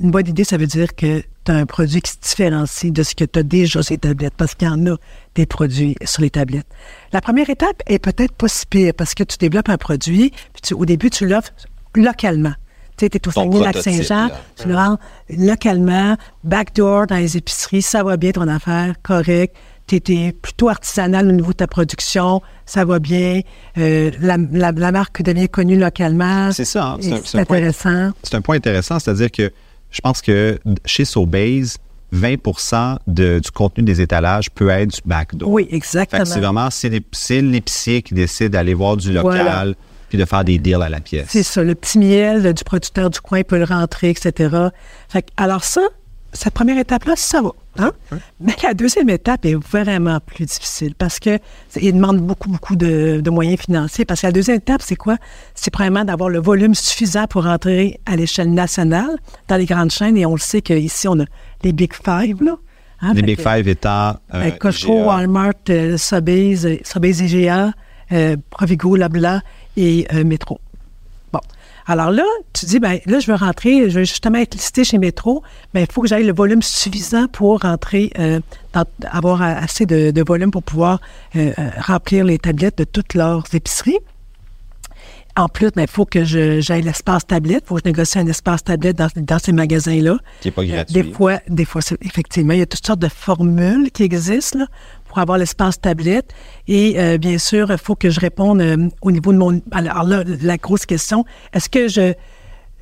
[0.00, 3.02] une bonne idée, ça veut dire que tu as un produit qui se différencie de
[3.02, 4.96] ce que tu as déjà sur les tablettes, parce qu'il y en a
[5.34, 6.66] des produits sur les tablettes.
[7.12, 10.62] La première étape est peut-être pas si pire, parce que tu développes un produit, puis
[10.62, 11.52] tu- au début, tu l'offres
[11.94, 12.52] localement.
[12.96, 14.28] Tu sais, tu es au Saguenay-Lac-Saint-Jean,
[14.60, 14.98] tu le rends
[15.30, 19.54] localement, backdoor dans les épiceries, ça va bien ton affaire, correct.
[19.86, 23.40] Tu étais plutôt artisanal au niveau de ta production, ça va bien.
[23.78, 26.52] Euh, la, la- la marque devient connue localement.
[26.52, 28.10] C'est ça, hein, c'est Et un- c'est C'est un point- intéressant.
[28.22, 29.50] C'est un point intéressant, c'est-à-dire que
[29.90, 31.78] je pense que chez Sobase,
[32.12, 35.48] 20 de- du contenu des étalages peut être du backdoor.
[35.48, 36.22] Oui, Fait exactement.
[36.22, 39.64] que c'est vraiment, c'est l'ép- c'est l'épicier qui décide d'aller voir du local Voilà.
[40.10, 41.28] Puis de faire des deals à la pièce.
[41.30, 44.54] C'est ça, le petit miel du producteur du coin peut le rentrer, etc.
[45.08, 45.80] Fait que- alors ça,
[46.32, 47.50] cette première étape-là, ça va.
[47.78, 47.92] hein?
[48.40, 52.76] Mais la deuxième étape est vraiment plus difficile parce que c'est- il demande beaucoup, beaucoup
[52.76, 54.04] de, de moyens financiers.
[54.04, 55.16] Parce que la deuxième étape, c'est quoi?
[55.54, 59.16] C'est vraiment d'avoir le volume suffisant pour rentrer à l'échelle nationale
[59.48, 60.16] dans les grandes chaînes.
[60.16, 61.24] Et on le sait qu'ici, on a
[61.64, 62.56] les Big Five, là.
[63.00, 63.12] hein?
[63.14, 65.06] Les Fait Big que- Five étant euh, Euh, Costco, IGA.
[65.06, 67.72] Walmart, euh, Sobeys, euh, Sobeys IGA,
[68.12, 69.40] euh, Provigo, Labla
[69.76, 70.60] et euh, Métro.
[71.32, 71.40] Bon.
[71.86, 74.98] Alors là, tu dis, ben là, je veux rentrer, je veux justement être listé chez
[74.98, 75.42] Métro,
[75.74, 78.40] mais il faut que j'aille le volume suffisant pour rentrer, euh,
[78.72, 81.00] dans- avoir assez de, de volume pour pouvoir
[81.36, 83.98] euh, remplir les tablettes de toutes leurs épiceries.
[85.36, 87.62] En plus, ben, il faut que j'aille l'espace tablette.
[87.64, 90.18] Il faut que je négocie un espace tablette dans, dans ces magasins-là.
[90.40, 90.92] Qui n'est pas gratuit.
[90.92, 94.66] Des fois, des fois effectivement, il y a toutes sortes de formules qui existent là,
[95.10, 96.30] pour avoir l'espace tablette.
[96.68, 99.60] Et euh, bien sûr, il faut que je réponde euh, au niveau de mon...
[99.72, 102.14] Alors là, la grosse question, est-ce que je,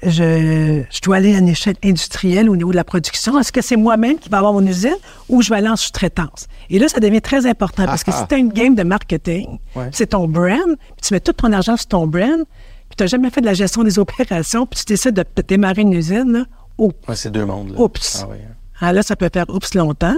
[0.02, 3.38] je, je dois aller à une échelle industrielle au niveau de la production?
[3.40, 4.94] Est-ce que c'est moi-même qui va avoir mon usine
[5.30, 6.46] ou je vais aller en sous-traitance?
[6.68, 9.58] Et là, ça devient très important parce que si tu as une game de marketing,
[9.74, 9.88] Ouais.
[9.92, 12.44] c'est ton brand, puis tu mets tout ton argent sur ton brand,
[12.88, 15.42] puis tu n'as jamais fait de la gestion des opérations, puis tu décides de, de
[15.42, 16.44] démarrer une usine, là,
[16.78, 17.70] Ouais, c'est deux mondes.
[17.72, 17.80] Là.
[17.80, 18.24] Oups.
[18.24, 18.34] Ah,
[18.80, 20.14] ah, là, ça peut faire oups longtemps.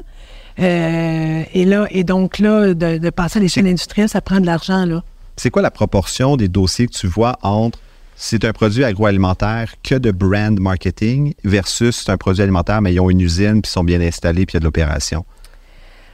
[0.59, 4.47] Euh, et là, et donc là, de, de passer à l'échelle industrielle, ça prend de
[4.47, 5.03] l'argent, là.
[5.37, 7.79] C'est quoi la proportion des dossiers que tu vois entre
[8.17, 13.01] c'est un produit agroalimentaire que de brand marketing versus c'est un produit alimentaire, mais ils
[13.01, 15.25] ont une usine, puis ils sont bien installés, puis il y a de l'opération?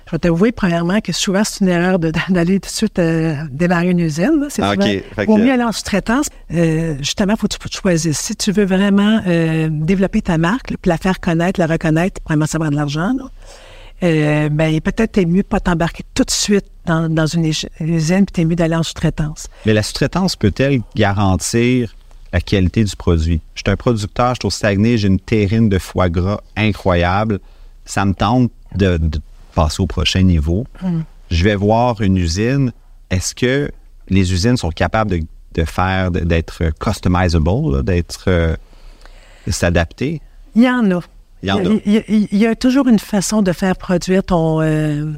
[0.07, 3.91] Je vais t'avouer, premièrement, que souvent, c'est une erreur d'aller tout de suite euh, démarrer
[3.91, 4.47] une usine.
[4.51, 5.03] C'est Ah, souvent- OK.
[5.17, 6.27] Fait Vaut que- mieux aller en sous-traitance.
[6.55, 8.17] Euh, justement, il faut que tu choisisses.
[8.21, 12.47] Si tu veux vraiment euh, développer ta marque, puis la faire connaître, la reconnaître, vraiment
[12.47, 13.17] savoir de l'argent,
[14.03, 18.33] euh, ben, peut-être t'es mieux pas t'embarquer tout de suite dans, dans une usine, puis
[18.33, 19.49] t'es mieux d'aller en sous-traitance.
[19.65, 21.95] Mais la sous-traitance peut-elle garantir
[22.33, 23.41] la qualité du produit?
[23.55, 27.41] Je suis un producteur, je suis au Saguenay, j'ai une terrine de foie gras incroyable.
[27.85, 29.21] Ça me tente de, de
[29.55, 30.67] passer au prochain niveau.
[31.31, 32.73] Je vais voir une usine.
[33.11, 33.71] Est-ce que
[34.09, 35.21] les usines sont capables de,
[35.55, 38.57] de faire, d'être customizable, d'être euh,
[39.47, 40.21] de s'adapter?
[40.55, 41.01] Il y en a.
[41.47, 41.79] Il y en a.
[41.87, 45.13] Il y a, il y a toujours une façon de faire produire ton, euh,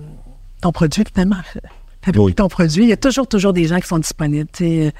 [0.60, 1.36] ton produit, finalement.
[2.02, 2.34] Fabriquer Oui.
[2.34, 2.84] ton produit.
[2.84, 4.48] Il y a toujours, toujours des gens qui sont disponibles.
[4.60, 4.90] Euh,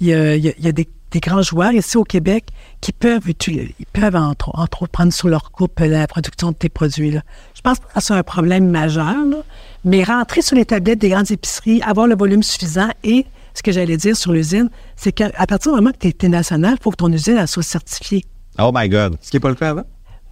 [0.00, 2.04] il y a, il y a- il y a des, des grands joueurs ici au
[2.04, 2.46] Québec
[2.80, 6.68] qui peuvent, ils peuvent entre, entre autres prendre sous leur coupe la production de tes
[6.68, 7.10] produits.
[7.12, 7.22] là.
[7.54, 9.38] Je pense que c'est un problème majeur, là,
[9.84, 13.70] mais rentrer sur les tablettes des grandes épiceries, avoir le volume suffisant et ce que
[13.72, 16.90] j'allais dire sur l'usine, c'est qu'à partir du moment que tu es, national, il faut
[16.90, 18.24] que ton usine elle soit certifiée.
[18.58, 19.16] Oh my God!
[19.20, 19.84] Ce qui n'est pas le cas avant?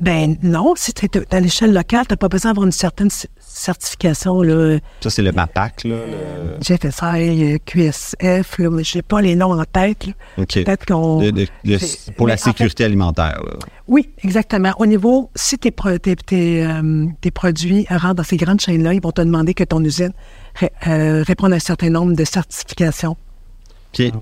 [0.02, 3.08] Ben non, si tu es à l'échelle locale, tu n'as pas besoin d'avoir une certaine
[3.38, 4.42] certification.
[4.42, 5.94] Là, Ça, c'est le MAPAC, là.
[5.94, 10.06] le- GFSI, QSF, là, mais je n'ai pas les noms en tête.
[10.06, 10.12] là.
[10.38, 10.54] OK.
[10.64, 11.18] Peut-être qu'on.
[11.20, 13.40] De- de- de- c'est- pour la mais en fait- sécurité alimentaire.
[13.46, 13.52] là.
[13.86, 14.72] oui, exactement.
[14.78, 18.94] Au niveau, si tes, pro- tes, tes, euh, tes produits rentrent dans ces grandes chaînes-là,
[18.94, 20.12] ils vont te demander que ton usine
[20.56, 23.16] ré- euh, réponde à un certain nombre de certifications.
[23.92, 24.16] Puis, là,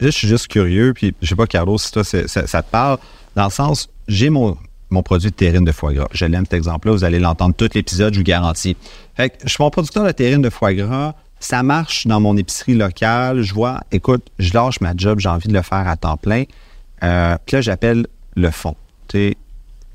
[0.00, 2.26] je suis juste curieux, puis je sais pas, Carlos, si toi, ça
[2.62, 2.98] te parle,
[3.36, 4.56] dans le sens, j'ai mon,
[4.92, 6.08] mon produit de terrine de foie gras.
[6.12, 6.92] Je l'aime, cet exemple-là.
[6.92, 8.76] Vous allez l'entendre tout l'épisode, je vous garantis.
[9.16, 11.14] Fait que je suis mon producteur de terrine de foie gras.
[11.40, 13.42] Ça marche dans mon épicerie locale.
[13.42, 16.44] Je vois, écoute, je lâche ma job, j'ai envie de le faire à temps plein.
[17.02, 18.76] Euh, puis là, j'appelle le fond.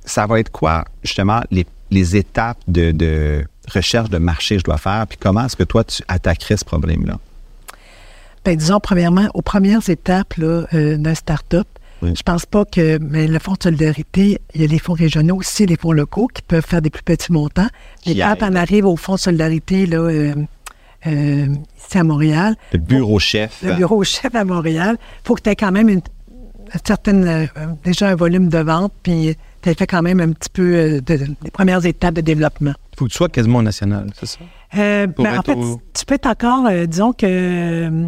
[0.05, 5.05] Ça va être quoi, justement, les, étapes de, recherche de marché que je dois faire,
[5.07, 7.17] puis comment est-ce que toi, tu attaquerais ce problème-là?
[8.45, 11.67] Ben, disons, premièrement, aux premières étapes euh, d'un start-up,
[12.01, 12.13] Oui.
[12.15, 15.37] je pense pas que mais le fonds de solidarité, il y a les fonds régionaux
[15.37, 17.67] aussi, les fonds locaux qui peuvent faire des plus petits montants.
[18.05, 20.35] Mais quand on arrive au fonds de solidarité, là, euh,
[21.07, 23.61] euh, ici à Montréal, Le bureau chef.
[23.63, 26.01] le bureau chef à Montréal, il faut que tu aies quand même une,
[26.73, 27.45] une certaine, euh,
[27.83, 31.01] déjà un volume de vente, puis tu as fait quand même un petit peu euh,
[31.01, 32.73] de, des premières étapes de développement.
[32.93, 34.37] Il faut que tu sois quasiment national, c'est ça?
[34.77, 38.05] Euh, ben, en fait, au- tu peux être encore, euh, disons que euh,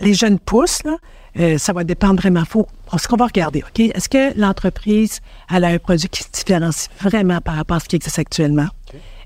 [0.00, 0.96] les jeunes pousses, là,
[1.38, 2.44] euh, ça va dépendre vraiment.
[2.44, 2.66] Faut,
[2.98, 3.80] ce qu'on va regarder, OK?
[3.80, 5.20] Est-ce que l'entreprise,
[5.54, 8.68] elle a un produit qui se différencie vraiment par rapport à ce qui existe actuellement?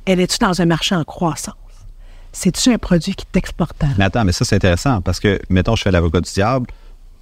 [0.06, 1.54] Elle est-tu dans un marché en croissance?
[2.33, 3.94] C'est-tu un produit qui est exportable?
[3.98, 6.66] Mais attends, mais ça, c'est intéressant parce que, mettons, je fais l'avocat du diable,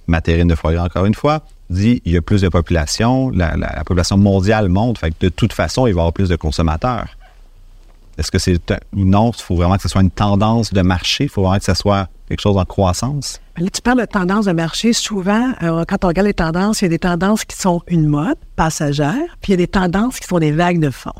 [0.07, 3.29] ma terrine de foie gras, encore une fois, dit il y a plus de population,
[3.31, 6.13] la, la- la population mondiale monte, fait que de toute façon, il va y avoir
[6.13, 7.07] plus de consommateurs.
[8.19, 8.59] Est-ce que c'est
[8.93, 11.63] non, il faut vraiment que ce soit une tendance de marché, il faut vraiment que
[11.63, 13.39] ce soit quelque chose en croissance?
[13.55, 14.91] Ben Là, tu parles de tendance de marché.
[14.93, 18.05] Souvent, euh, quand on regarde les tendances, il y a des tendances qui sont une
[18.07, 21.13] mode passagère, puis il y a des tendances qui sont des vagues de fond.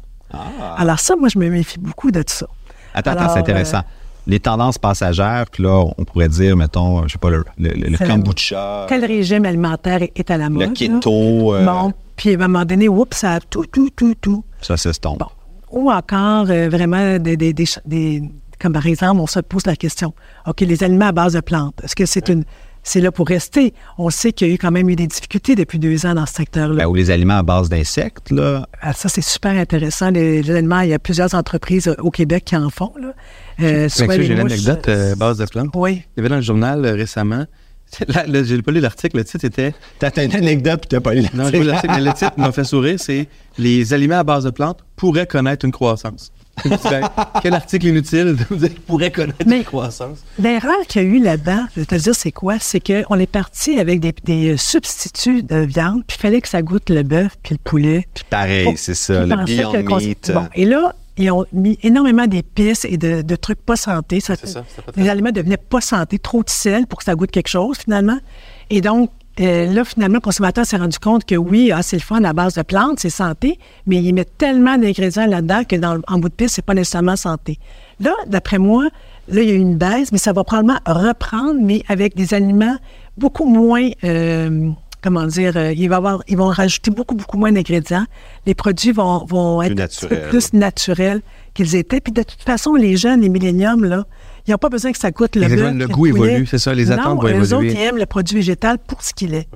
[0.78, 2.46] Alors ça, moi, je me méfie beaucoup de ça.
[2.94, 3.82] Attends, attends, c'est intéressant.
[4.28, 8.86] Les tendances passagères, puis là, on pourrait dire, mettons, je sais pas, le, le- kombucha,
[8.90, 10.68] Quel régime alimentaire est, à la mode?
[10.68, 14.14] le keto, euh, Bon, puis à un moment donné, oups, ça a tout, tout, tout,
[14.22, 14.44] tout.
[14.62, 15.20] ça s'estompe.
[15.20, 15.28] Bon.
[15.72, 18.24] Ou encore, euh, vraiment, des, des, des, ch- des-
[18.60, 20.14] comme par exemple, on se pose la question,
[20.48, 22.44] OK, les aliments à base de plantes, est-ce que c'est une
[22.82, 23.74] c'est là pour rester?
[23.98, 26.26] On sait qu'il y a eu quand même eu des difficultés depuis deux ans dans
[26.26, 26.76] ce secteur-là.
[26.86, 28.68] Ben, ou les aliments à base d'insectes, là.
[28.82, 30.10] Ah, ça, c'est super intéressant.
[30.12, 32.94] Les, les aliments, il y a plusieurs entreprises euh, au Québec qui en font.
[33.00, 33.10] Là.
[33.62, 35.72] Euh, j'ai une anecdote euh, base de plantes.
[35.76, 36.04] Oui.
[36.16, 37.46] Il y avait dans le journal récemment.
[38.08, 39.74] Là, là, j'ai pas lu l'article, le titre était.
[40.00, 42.34] T'as une anecdote puis t'as pas lu Non, j'ai pas lu l'article, mais le titre
[42.38, 46.32] m'a fait sourire, c'est Les aliments à base de plantes pourraient connaître une croissance.
[46.66, 47.10] Ben,
[47.42, 50.18] Quel article inutile de vous dire pourrait connaître Mais- une croissance.
[50.38, 52.58] L'erreur qu'il y a eu là-dedans, je vais te dire, c'est quoi?
[52.60, 56.62] C'est qu'on est parti avec des, des substituts de viande, puis il fallait que ça
[56.62, 58.08] goûte le bœuf puis le poulet.
[58.14, 60.32] Puis pareil, Bon, c'est ça, le Beyond Meat.
[60.34, 64.22] Bon, et là, ils ont mis énormément d'épices et de, de trucs pas santé.
[64.22, 64.64] Ça, ça,
[64.96, 68.18] les aliments devenaient pas santé, trop de sel pour que ça goûte quelque chose, finalement.
[68.70, 72.02] Et donc, euh, là, finalement, le consommateur s'est rendu compte que oui, ah, c'est le
[72.02, 76.00] fun à base de plantes, c'est santé, mais ils mettent tellement d'ingrédients là-dedans que dans,
[76.08, 77.60] en bout de piste, c'est pas nécessairement santé.
[78.00, 78.86] Là, d'après moi,
[79.28, 82.34] là, il y a eu une baisse, mais ça va probablement reprendre, mais avec des
[82.34, 82.78] aliments
[83.18, 84.70] beaucoup moins, euh,
[85.02, 88.06] comment dire, euh, il va avoir, ils vont rajouter beaucoup, beaucoup moins d'ingrédients.
[88.46, 91.22] Les produits vont, vont être un peu plus naturels
[91.54, 92.02] qu'ils étaient.
[92.02, 94.06] Puis de toute façon, les jeunes, les milléniums, là,
[94.48, 96.92] ils n'ont pas besoin que ça coûte le le puis goût évolue, c'est ça, les
[96.92, 97.54] attentes non, vont eux évoluer.
[97.54, 99.48] autres, ils aiment le produit végétal pour ce qu'il est.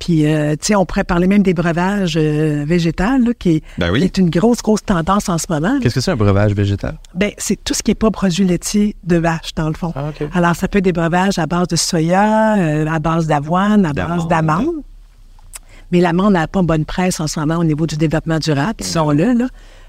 [0.00, 3.62] Puis, euh, tu sais, on pourrait parler même des breuvages euh, végétals, là, qui, est,
[3.78, 3.98] Ben oui.
[4.00, 5.78] qui est une grosse, grosse tendance en ce moment.
[5.80, 6.96] Qu'est-ce que c'est un breuvage végétal?
[7.14, 9.92] Ben, c'est tout ce qui n'est pas produit laitier de vache, dans le fond.
[9.94, 10.10] Ah.
[10.32, 13.92] Alors, ça peut être des breuvages à base de soya, euh, à base d'avoine, à
[13.92, 14.76] base D'amande.
[15.92, 19.34] Mais l'amande n'a pas bonne presse en ce moment au niveau du développement durable, disons-le,
[19.34, 19.46] là.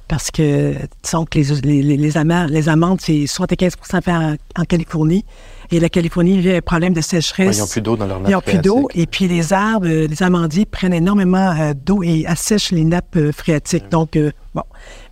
[0.08, 4.36] Parce que, disons que les, les, les, les ama- les amandes, c'est 75 fait en,
[4.58, 5.24] en Californie.
[5.74, 7.58] Et la Californie, il y a un problème de sécheresse.
[7.58, 8.90] ils n'ont plus d'eau dans leur nappe Ils n'ont plus d'eau.
[8.94, 13.16] Et puis, les arbres, euh, les amandiers prennent énormément euh, d'eau et assèchent les nappes
[13.16, 13.90] euh, phréatiques.
[13.90, 14.64] Donc, euh, bon.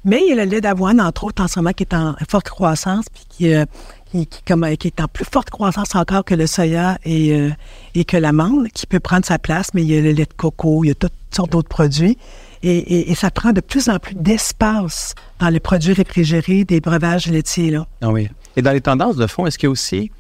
[0.04, 2.16] Mais il y a le lait d'avoine, entre autres, en ce moment, qui est en
[2.30, 3.64] forte croissance, puis qui, euh,
[4.12, 7.52] qui, qui- comme, qui est en plus forte croissance encore que le soya et, euh,
[7.96, 10.34] et que l'amande, qui peut prendre sa place, mais il y a le lait de
[10.36, 12.18] coco, il y a toutes sortes d'autres produits.
[12.64, 16.82] Et, et- et ça prend de plus en plus d'espace dans les produits réfrigérés des
[16.82, 17.72] breuvages laitiers.
[17.72, 17.88] Là.
[18.02, 18.28] Ah oui.
[18.58, 20.12] Et dans les tendances de fond, est-ce qu'il y a aussi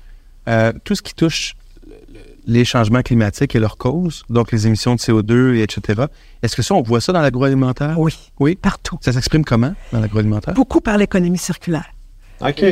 [0.49, 1.55] euh, tout ce qui touche
[1.87, 6.03] le- le- les changements climatiques et leurs causes, donc les émissions de CO2, et etc.
[6.41, 7.99] Est-ce que ça, on voit ça dans l'agroalimentaire?
[7.99, 8.55] Oui, Oui?
[8.55, 8.97] partout.
[9.01, 10.53] Ça s'exprime comment dans l'agroalimentaire?
[10.55, 11.85] Beaucoup par l'économie circulaire.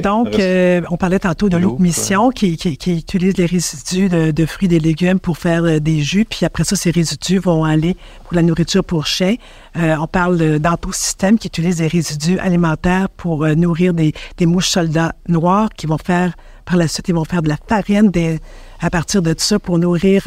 [0.02, 4.08] Donc, euh, on parlait tantôt de L'eau, l'eau mission qui, qui, qui utilise les résidus
[4.10, 7.40] de, de fruits et légumes pour faire euh, des jus, puis après ça, ces résidus
[7.40, 9.36] vont aller pour la nourriture pour chiens.
[9.76, 14.70] Euh, on parle de- d'Antosystème qui utilise des résidus alimentaires pour nourrir des, des mouches
[14.70, 16.34] soldats noirs qui vont faire,
[16.66, 18.40] par la suite, ils vont faire de la farine des-
[18.80, 20.24] à partir de ça pour nourrir,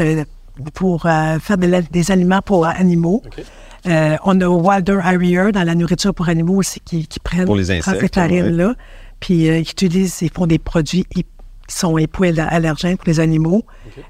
[0.75, 3.23] pour euh, faire de des aliments pour animaux.
[3.87, 7.57] Euh, on a Wilder Harrier dans la nourriture pour animaux aussi qui, qui prennent Pour
[7.57, 8.09] les prennent ces
[8.45, 8.75] farines-là.
[9.21, 11.25] Puis euh, ils utilisent, ils font des produits qui
[11.69, 13.65] sont hypoallergènes pour les animaux.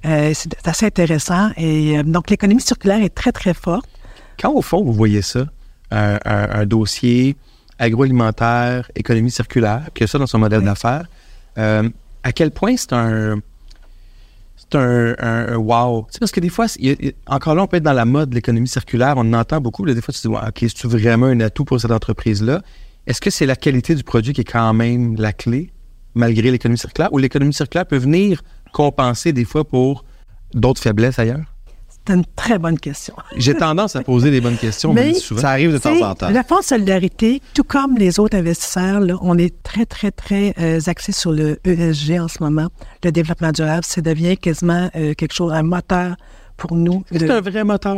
[0.06, 1.50] Euh, c'est assez intéressant.
[1.56, 3.86] Et euh, donc l'économie circulaire est très, très forte.
[4.40, 5.46] Quand, au fond, vous voyez ça,
[5.90, 7.36] un, un- un dossier
[7.78, 11.04] agroalimentaire, économie circulaire, puis il y a ça dans son modèle d'affaires,
[11.56, 13.40] à quel point c'est un.
[14.56, 16.02] C'est un, un- un wow?
[16.08, 17.62] Tu sais, parce que des fois, c'est- il y a- il y a- encore là,
[17.62, 19.84] on peut être dans la mode de l'économie circulaire, on en entend beaucoup.
[19.84, 22.62] là, des fois, tu te dis, OK, c'est-tu vraiment un atout pour cette entreprise-là?
[23.06, 25.70] Est-ce que c'est la qualité du produit qui est quand même la clé,
[26.14, 30.04] malgré l'économie circulaire, ou l'économie circulaire peut venir compenser des fois pour
[30.54, 31.40] d'autres faiblesses ailleurs?
[32.06, 33.14] C'est une très bonne question.
[33.36, 35.40] J'ai tendance à poser des bonnes questions, Mais- souvent.
[35.42, 36.30] Ça arrive de temps en temps.
[36.30, 40.54] Le Fonds de solidarité, tout comme les autres investisseurs, là, on est très, très, très
[40.58, 42.68] euh, axé sur le ESG en ce moment.
[43.04, 46.16] Le développement durable, ça devient quasiment euh, quelque chose, un moteur
[46.56, 47.04] pour nous.
[47.12, 47.96] C'est de- un vrai moteur?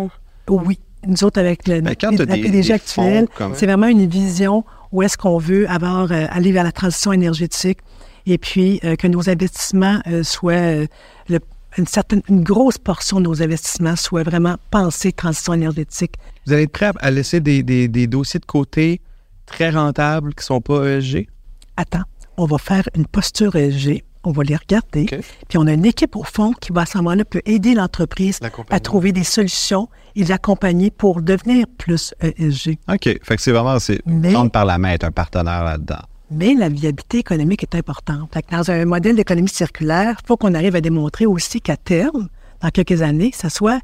[0.48, 0.78] Oui.
[1.06, 5.16] Nous autres, avec le, Mais quand la PDG actuelle, c'est vraiment une vision où est-ce
[5.16, 7.78] qu'on veut avoir, euh, aller vers la transition énergétique
[8.26, 10.86] et puis euh, que nos investissements euh, soient,
[11.28, 11.40] le-
[11.78, 16.12] une certaine, une grosse portion de nos investissements soit vraiment pensée transition énergétique.
[16.46, 19.00] Vous allez être prêt à laisser des, des- des dossiers de côté
[19.46, 21.28] très rentables qui ne sont pas ESG?
[21.76, 22.02] Attends,
[22.36, 25.06] on va faire une posture ESG, on va les regarder,
[25.48, 28.38] puis on a une équipe au fond qui va à ce moment-là peut aider l'entreprise
[28.70, 32.78] à trouver des solutions et l'accompagner pour devenir plus ESG.
[32.88, 33.04] OK.
[33.22, 34.00] Fait que c'est vraiment, c'est
[34.32, 36.00] prendre par la main, être un partenaire là-dedans.
[36.30, 38.30] Mais la viabilité économique est importante.
[38.32, 41.76] Fait que dans un modèle d'économie circulaire, il faut qu'on arrive à démontrer aussi qu'à
[41.76, 42.28] terme,
[42.62, 43.80] dans quelques années, ça soit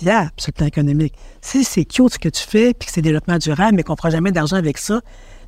[0.00, 1.14] viable sur le plan économique.
[1.40, 3.96] Si c'est cute ce que tu fais, puis que c'est développement durable, mais qu'on ne
[3.98, 5.00] fera jamais d'argent avec ça,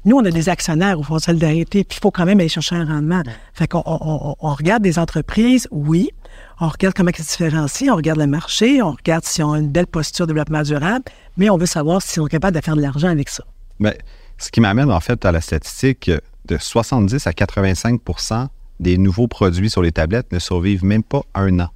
[0.05, 2.49] nous, on a des actionnaires au Fonds de solidarité, puis il faut quand même aller
[2.49, 3.23] chercher un rendement.
[3.53, 6.11] Fait qu'on on, on- on regarde des entreprises, oui,
[6.61, 9.59] on regarde comment elles se différencient, on regarde le marché, on regarde si on a
[9.59, 11.05] une belle posture de développement durable,
[11.37, 13.45] mais on veut savoir si on est capable de faire de l'argent avec ça.
[13.79, 13.97] Mais
[14.39, 16.11] ce qui m'amène en fait à la statistique
[16.47, 21.61] de 70 à 85% des nouveaux produits sur les tablettes ne survivent même pas un
[21.61, 21.69] an.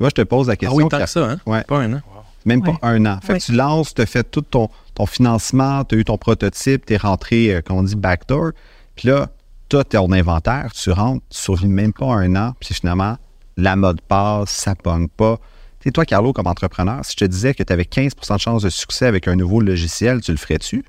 [0.00, 0.76] Moi, je te pose la Ah question.
[0.76, 1.38] oui, tant que ça, hein?
[1.46, 1.62] Ouais.
[1.64, 2.00] Pas un an.
[2.46, 2.72] Même Ouais.
[2.80, 3.18] pas un an.
[3.22, 3.38] Fait Ouais.
[3.38, 6.84] que tu lances, tu as fait tout ton, ton financement, tu as eu ton prototype,
[6.86, 8.50] tu es rentré, euh, comme on dit, backdoor.
[8.96, 9.28] Puis là,
[9.68, 13.16] tu as ton inventaire, tu rentres, tu survis même pas un an, puis finalement,
[13.56, 15.38] la mode passe, ça pogne pas.
[15.80, 18.62] Tu toi, Carlo, comme entrepreneur, si je te disais que tu avais 15% de chances
[18.62, 20.84] de succès avec un nouveau logiciel, tu le ferais-tu?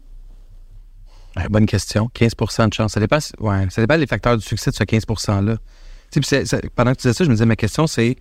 [1.36, 2.10] Ouais, bonne question.
[2.16, 2.94] 15% de chance.
[2.94, 5.58] Ça dépend, ouais, ça dépend des facteurs du succès de ce 15 %-là.
[6.76, 8.16] Pendant que tu disais ça, je me disais, ma question, c'est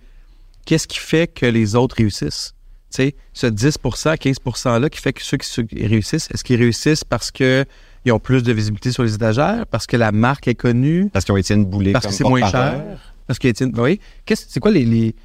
[0.65, 2.53] qu'est-ce qui fait que les autres réussissent?
[2.93, 7.05] Tu sais, ce 10% 15 %-là qui fait que ceux qui réussissent, est-ce qu'ils réussissent
[7.05, 7.65] parce qu'ils
[8.09, 11.33] ont plus de visibilité sur les étagères, parce que la marque est connue, Parce qu'ils
[11.33, 13.14] ont Étienne Boulay parce que c'est moins cher?
[13.27, 13.99] Parce que, Étienne- oui.
[14.25, 15.15] Qu'est-ce- C'est quoi les.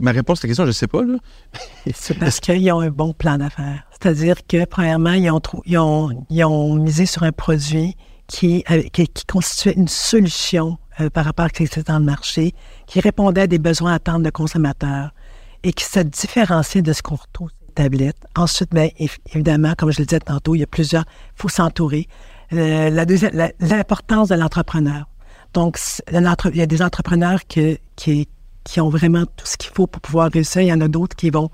[0.00, 1.02] ma réponse à ta question, je ne sais pas.
[1.02, 1.16] Là.
[1.94, 3.82] C'est parce qu'ils ont un bon plan d'affaires.
[3.92, 8.90] C'est-à-dire que, premièrement, ils ont, ils ont, ils ont misé sur un produit qui, avait-
[8.90, 12.52] qui, constituait une solution euh, par rapport à ce qui existait dans le marché,
[12.86, 15.10] qui répondait à des besoins à attendre de consommateurs
[15.62, 18.16] et qui se différenciait de ce qu'on retrouve sur les tablettes.
[18.36, 21.48] Ensuite, bien, év- évidemment, comme je le disais tantôt, il y a plusieurs, il faut
[21.48, 22.06] s'entourer.
[22.52, 25.06] Euh, la deuxième, la- l'importance de l'entrepreneur.
[25.56, 25.78] Donc,
[26.12, 30.30] il y a des entrepreneurs qui, qui ont vraiment tout ce qu'il faut pour pouvoir
[30.30, 30.60] réussir.
[30.60, 31.50] Il y en a d'autres qui vont,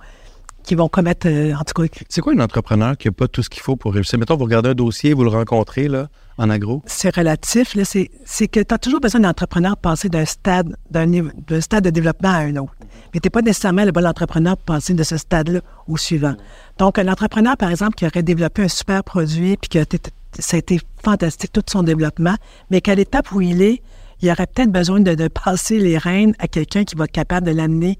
[0.64, 3.44] qui vont commettre, euh, en tout cas, C'est quoi un entrepreneur qui n'a pas tout
[3.44, 4.18] ce qu'il faut pour réussir?
[4.18, 6.82] Mettons, vous regardez un dossier, vous le rencontrez là, en agro.
[6.86, 7.76] c'est relatif.
[7.76, 11.90] là, C'est que tu as toujours besoin d'un entrepreneur passer d'un stade, d'un stade de
[11.90, 12.74] développement à un autre.
[13.14, 16.34] Mais tu n'es pas nécessairement le bon entrepreneur pour passer de ce stade-là au suivant.
[16.76, 19.98] Donc, un entrepreneur, par exemple, qui aurait développé un super produit, puis que
[20.40, 22.34] ça a été fantastique, tout son développement,
[22.68, 23.80] mais qu'à l'étape où il est,
[24.22, 27.46] il aurait peut-être besoin de, de passer les rênes à quelqu'un qui va être capable
[27.46, 27.98] de l'amener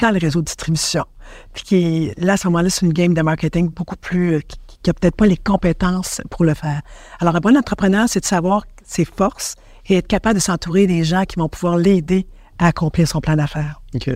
[0.00, 1.04] dans le réseau de distribution.
[1.52, 4.34] Puis qui, là, à ce moment-là, c'est une game de marketing beaucoup plus.
[4.34, 4.40] euh,
[4.86, 6.80] qui n'a peut-être pas les compétences pour le faire.
[7.18, 11.02] Alors, un bon entrepreneur, c'est de savoir ses forces et être capable de s'entourer des
[11.02, 12.26] gens qui vont pouvoir l'aider
[12.58, 13.80] à accomplir son plan d'affaires.
[13.94, 14.10] OK.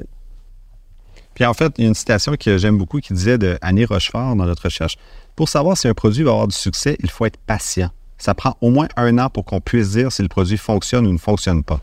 [1.35, 3.85] Puis en fait, il y a une citation que j'aime beaucoup qui disait de Annie
[3.85, 4.97] Rochefort dans notre recherche.
[5.37, 7.91] Pour savoir si un produit va avoir du succès, il faut être patient.
[8.21, 11.13] Ça prend au moins un an pour qu'on puisse dire si le produit fonctionne ou
[11.13, 11.81] ne fonctionne pas.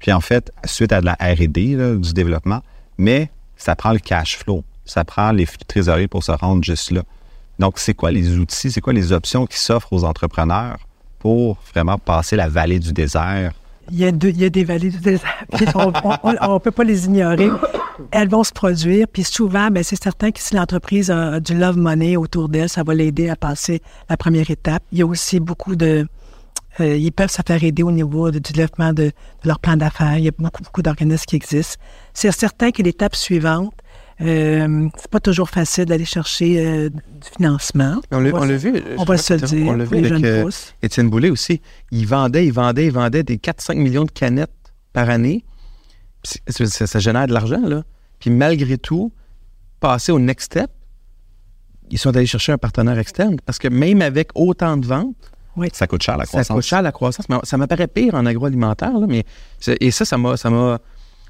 [0.00, 2.62] Puis en fait, suite à de la R&D, du développement,
[2.98, 4.64] mais ça prend le cash flow.
[4.86, 7.02] Ça prend les flux de trésorerie pour se rendre juste là.
[7.58, 10.78] Donc, c'est quoi les outils, c'est quoi les options qui s'offrent aux entrepreneurs
[11.18, 13.52] pour vraiment passer la vallée du désert?
[13.90, 15.46] Il y a, il y a des vallées du désert.
[16.22, 17.50] on ne peut pas les ignorer.
[18.10, 19.06] Elles vont se produire.
[19.08, 22.82] Puis souvent, ben, c'est certain que si l'entreprise a, du love money autour d'elle, ça
[22.82, 24.82] va l'aider à passer la première étape.
[24.92, 26.06] Il y a aussi beaucoup de...
[26.80, 29.12] euh, ils peuvent se faire aider au niveau de- du développement de, de
[29.44, 30.18] leur plan d'affaires.
[30.18, 31.80] Il y a beaucoup, beaucoup d'organismes qui existent.
[32.12, 33.74] C'est certain que l'étape suivante,
[34.20, 38.00] euh, c'est pas toujours facile d'aller chercher euh, du financement.
[38.12, 38.72] On l'a vu.
[38.98, 39.66] On va se le dire.
[39.68, 40.74] On l'a vu les avec jeunes euh, pousses.
[40.82, 41.60] Étienne Boulay aussi.
[41.90, 44.50] Il vendait, il vendait, il vendait des 4-5 millions de canettes
[44.92, 45.44] par année.
[46.24, 47.82] Ça, ça génère de l'argent, là.
[48.18, 49.12] Puis malgré tout,
[49.80, 50.70] passer au next step,
[51.90, 53.36] ils sont allés chercher un partenaire externe.
[53.44, 55.14] Parce que même avec autant de ventes,
[55.72, 56.56] Ça coûte cher la ça croissance.
[56.56, 57.28] coûte cher la croissance.
[57.28, 59.24] Mais ça m'apparaît pire en agroalimentaire, là, mais
[59.80, 60.36] et ça, ça m'a.
[60.36, 60.80] Ça m'a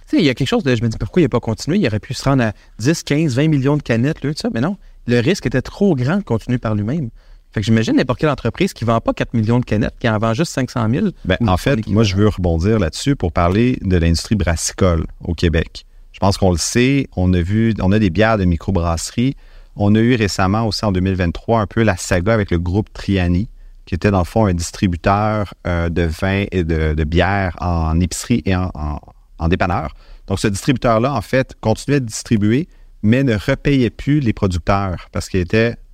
[0.08, 0.74] tu sais, il y a quelque chose de.
[0.74, 1.78] Je me dis, pourquoi il n'a pas continué?
[1.78, 4.50] Il aurait pu se rendre à 10, 15, 20 millions de canettes, là, tout ça.
[4.52, 4.76] Mais non,
[5.06, 7.10] le risque était trop grand de continuer par lui-même.
[7.54, 10.08] Fait que j'imagine n'importe quelle entreprise qui ne vend pas 4 millions de canettes, qui
[10.08, 11.06] en vend juste 500 000.
[11.24, 15.34] Ben, ou en fait, moi, je veux rebondir là-dessus pour parler de l'industrie brassicole au
[15.34, 15.86] Québec.
[16.10, 19.36] Je pense qu'on le sait, on a vu, on a des bières de microbrasserie.
[19.76, 23.48] On a eu récemment aussi en 2023 un peu la saga avec le groupe Triani,
[23.86, 28.00] qui était dans le fond un distributeur euh, de vin et de, de bière en
[28.00, 29.00] épicerie et en, en-
[29.38, 29.94] en dépanneur.
[30.26, 32.68] Donc, ce distributeur-là, en fait, continuait de distribuer,
[33.02, 35.44] mais ne repayait plus les producteurs parce que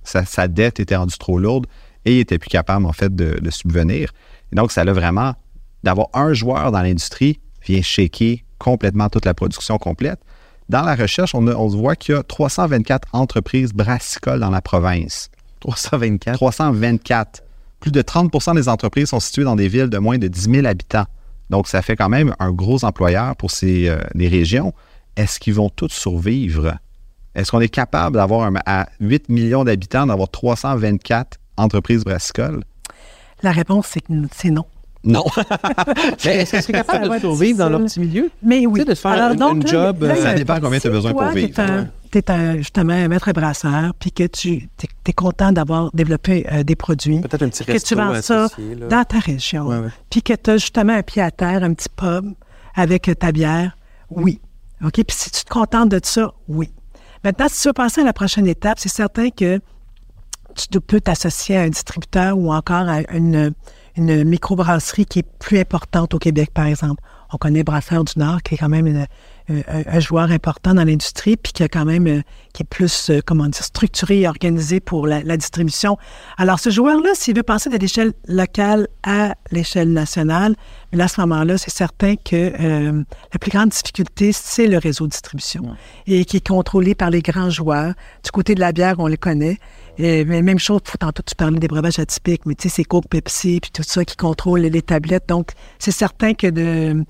[0.03, 1.67] sa, sa dette était rendue trop lourde
[2.05, 4.11] et il était plus capable, en fait, de, de subvenir.
[4.51, 5.33] Et donc, ça a vraiment,
[5.83, 10.19] d'avoir un joueur dans l'industrie vient shaker complètement toute la production complète.
[10.69, 14.61] Dans la recherche, on, a- on voit qu'il y a 324 entreprises brassicoles dans la
[14.61, 15.29] province.
[15.59, 16.35] 324.
[16.35, 17.43] 324.
[17.79, 20.65] Plus de 30% des entreprises sont situées dans des villes de moins de 10 000
[20.65, 21.05] habitants.
[21.49, 24.73] Donc, ça fait quand même un gros employeur pour ces euh, les régions.
[25.17, 26.77] Est-ce qu'ils vont tous survivre?
[27.35, 32.61] Est-ce qu'on est capable d'avoir un- à 8 millions d'habitants, d'avoir 324 entreprises brassicoles?
[33.43, 34.65] La réponse, c'est que c'est non.
[35.03, 35.23] Non.
[36.25, 38.29] Mais est-ce que c'est capable de survivre dans leur petit milieu?
[38.43, 38.81] Mais oui.
[38.81, 40.87] Tu sais, de se faire une- une job, là, euh, ça un- dépend combien tu
[40.87, 41.53] as besoin pour vivre.
[41.55, 44.67] t'es un- T'es un, justement un maître brasseur, puis que tu
[45.07, 48.75] es, content d'avoir développé euh, des produits, Peut-être un petit que tu vends ça associé,
[48.75, 49.87] dans ta région, Ouais, ouais.
[50.09, 52.33] puis que tu as justement un pied à terre, un petit pub
[52.75, 53.77] avec ta bière,
[54.09, 54.41] oui.
[54.83, 54.91] OK?
[54.95, 56.69] Puis si tu te contentes de ça, oui.
[57.23, 59.59] Maintenant, si tu veux passer à la prochaine étape, c'est certain que
[60.55, 63.53] tu peux t'associer à un distributeur ou encore à une,
[63.95, 67.01] une microbrasserie qui est plus importante au Québec, par exemple.
[67.33, 69.07] on connaît Brasseur du Nord, qui est quand même une-
[69.67, 72.21] un, joueur important dans l'industrie, puis qui a quand même, euh,
[72.53, 75.97] qui est plus, euh, comment dire, structuré et organisé pour la, la distribution.
[76.37, 80.55] Alors, ce joueur-là, s'il veut passer de l'échelle locale à l'échelle nationale,
[80.91, 84.77] mais là, à ce moment-là, c'est certain que euh, la plus grande difficulté, c'est le
[84.77, 85.75] réseau de distribution
[86.05, 87.93] et qui est contrôlé par les grands joueurs.
[88.23, 89.57] Du côté de la bière, on les connaît.
[89.97, 92.83] Et, mais même chose, pour tantôt, tu parlais des breuvages atypiques, mais tu sais, c'est
[92.83, 95.27] Coke, Pepsi, puis tout ça qui contrôle les tablettes.
[95.27, 97.03] Donc, c'est certain que de.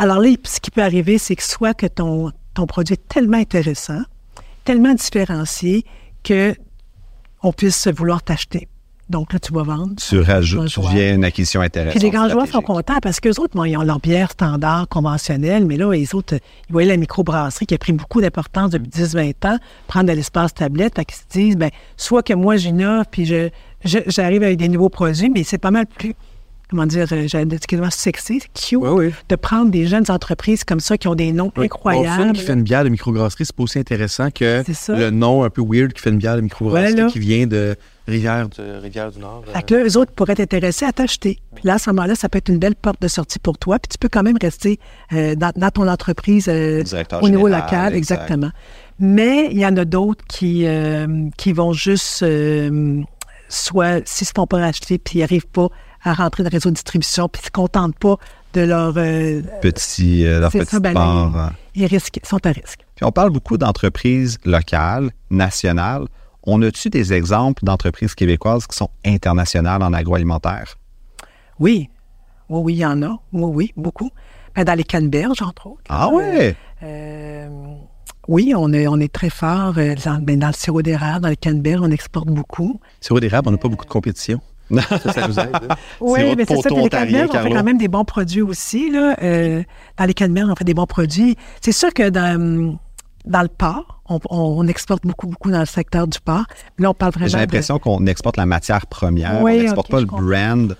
[0.00, 3.36] Alors là, ce qui peut arriver, c'est que soit que ton, ton produit est tellement
[3.38, 4.00] intéressant,
[4.64, 5.84] tellement différencié,
[6.24, 6.54] que
[7.42, 8.68] on puisse vouloir t'acheter.
[9.10, 9.94] Donc là, tu vas vendre.
[9.96, 11.94] Tu rajoutes, tu deviens une acquisition intéressante.
[11.98, 14.86] Puis les grands joueurs sont contents parce qu'eux autres, bon, ils ont leur bière standard,
[14.88, 16.34] conventionnelle, mais là, les autres,
[16.68, 20.52] ils voyaient la microbrasserie qui a pris beaucoup d'importance depuis 10-20 ans, prendre de l'espace
[20.52, 23.48] tablette, fait qu'ils se disent, ben, soit que moi, j'innove, puis je,
[23.84, 26.14] je- j'arrive avec des nouveaux produits, mais c'est pas mal plus,
[26.70, 29.14] comment dire, euh, excusez-moi, sexy, cute, Oui, oui.
[29.28, 31.66] de prendre des jeunes entreprises comme ça qui ont des noms Oui.
[31.66, 32.32] incroyables.
[32.32, 35.62] Qui fait une bière de microbrasserie, c'est pas aussi intéressant que le nom un peu
[35.66, 37.10] weird qui fait une bière de microbrasserie Voilà.
[37.10, 39.44] qui vient de Rivière, de, Rivière du Nord.
[39.52, 41.40] Fait que là, eux autres pourraient t'intéresser à t'acheter.
[41.54, 43.78] Puis là, à ce moment-là, ça peut être une belle porte de sortie pour toi.
[43.78, 44.78] Puis tu peux quand même rester
[45.12, 46.82] euh, dans, dans ton entreprise euh,
[47.20, 48.22] au niveau général, local, exact.
[48.22, 48.50] exactement.
[48.98, 53.02] Mais il y en a d'autres qui, euh, qui vont juste, euh,
[53.50, 55.68] soit s'ils ne se font pas racheter, puis ils n'arrivent pas
[56.08, 58.16] à rentrer dans le réseau de distribution, puis ils ne se contentent pas
[58.54, 58.94] de leur...
[58.96, 60.92] euh, Petit, euh, leur c'est petit ça, ben,
[61.74, 62.80] les- ils risquent, sont à risque.
[62.96, 66.06] Puis on parle beaucoup d'entreprises locales, nationales.
[66.44, 70.76] On a-tu des exemples d'entreprises québécoises qui sont internationales en agroalimentaire?
[71.58, 71.88] Oui,
[72.48, 73.16] oui, oui, il y en a.
[73.32, 74.10] Oui, oui, beaucoup.
[74.54, 75.82] Ben, dans les canneberges, entre autres.
[75.88, 76.56] Ah ouais?
[76.82, 77.48] Euh,
[78.26, 81.34] oui, on est, on est très fort dans, ben, dans le sirop d'érable, dans le
[81.36, 82.80] canneberge, on exporte beaucoup.
[83.00, 84.40] Sirop d'érable, on n'a pas beaucoup de compétition.
[84.70, 85.48] Ça, ça nous aide.
[85.54, 85.76] hein.
[86.00, 88.90] Oui, mais c'est ça, puis les canneberges, on fait quand même des bons produits aussi.
[88.90, 89.16] Là.
[89.22, 89.62] Euh,
[89.96, 91.36] dans les canneberges, on fait des bons produits.
[91.60, 92.76] C'est sûr que dans,
[93.24, 96.44] dans le porc, on, on exporte beaucoup, beaucoup dans le secteur du porc.
[96.78, 99.90] Là, on parle vraiment J'ai de- l'impression qu'on exporte la matière première, Oui, on n'exporte
[99.90, 100.26] pas le comprends.
[100.26, 100.76] brand.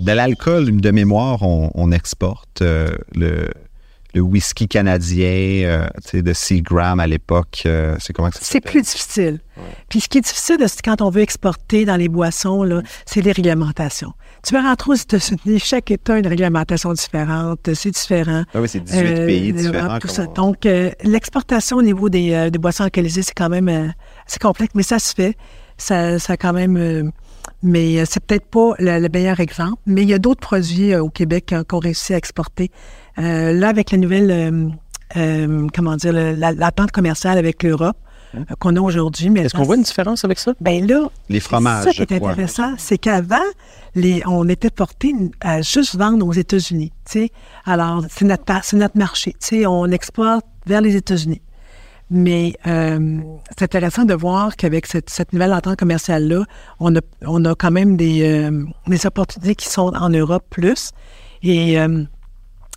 [0.00, 3.48] De l'alcool, de mémoire, on, on exporte euh, le,
[4.14, 5.26] le whisky canadien
[5.66, 7.62] euh, tu sais, de Seagram à l'époque.
[7.66, 9.40] euh, c'est comment que ça C'est plus difficile.
[9.88, 13.20] Puis ce qui est difficile de- quand on veut exporter dans les boissons, là, c'est
[13.22, 14.12] les réglementations.
[14.46, 18.44] Tu vas rentrer aux États-Unis, chaque État a une réglementation différente, c'est différent.
[18.54, 19.98] Ah oui, c'est 18 Euh, pays euh, différents.
[19.98, 20.26] tout comme ça.
[20.28, 20.68] on- Donc,
[21.02, 23.68] l'exportation au niveau des, des boissons alcoolisées, c'est quand même
[24.26, 25.36] assez complexe, mais ça se fait.
[25.76, 27.10] Ça, ça quand même.
[27.62, 29.80] mais c'est peut-être pas le, le meilleur exemple.
[29.86, 32.70] Mais il y a d'autres produits au Québec qu'on réussit à exporter.
[33.18, 34.68] Euh, là, avec la nouvelle, euh,
[35.16, 37.96] euh, comment dire, l'attente commerciale avec l'Europe
[38.34, 39.30] euh, qu'on a aujourd'hui.
[39.30, 39.44] mais Hein?
[39.44, 40.52] Est-ce qu'on voit une différence avec ça?
[40.60, 43.36] Ben là, Les fromages, c'est ça qui est intéressant, c'est qu'avant,
[43.94, 46.92] les, on était porté à juste vendre aux États-Unis.
[47.04, 47.30] tu sais.
[47.64, 49.32] Alors, c'est notre, notre marché.
[49.32, 51.42] tu sais, On exporte vers les États-Unis.
[52.10, 53.18] Mais euh,
[53.56, 56.44] c'est intéressant de voir qu'avec cette, cette nouvelle entente commerciale-là,
[56.78, 60.90] on a, on a quand même des, euh, des opportunités qui sont en Europe plus.
[61.42, 62.04] Et euh,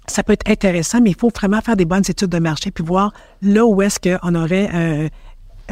[0.08, 2.84] ça peut être intéressant, mais il faut vraiment faire des bonnes études de marché puis
[2.84, 5.08] voir là où est-ce qu'on aurait un,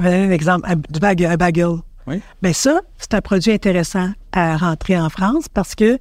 [0.04, 1.76] un exemple, un, du bag- un bagel.
[2.08, 2.22] Oui.
[2.42, 5.98] Bien ça, c'est un produit intéressant à rentrer en France parce que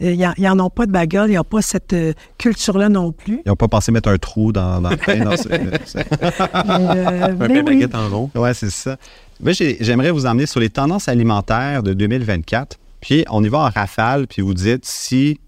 [0.00, 3.40] euh, ils n'en ont pas de bagel, ils n'ont pas cette euh, culture-là non plus.
[3.44, 5.36] Ils n'ont pas pensé mettre un trou dans, dans le pain.
[5.36, 6.06] c'est-
[6.54, 7.62] Euh, Un oui.
[7.62, 8.30] baguette en rond.
[8.36, 8.96] Ouais, c'est ça.
[9.42, 12.76] Moi, j'aimerais vous emmener sur les tendances alimentaires de 2024.
[13.00, 15.40] Puis, on y va en rafale, puis vous dites si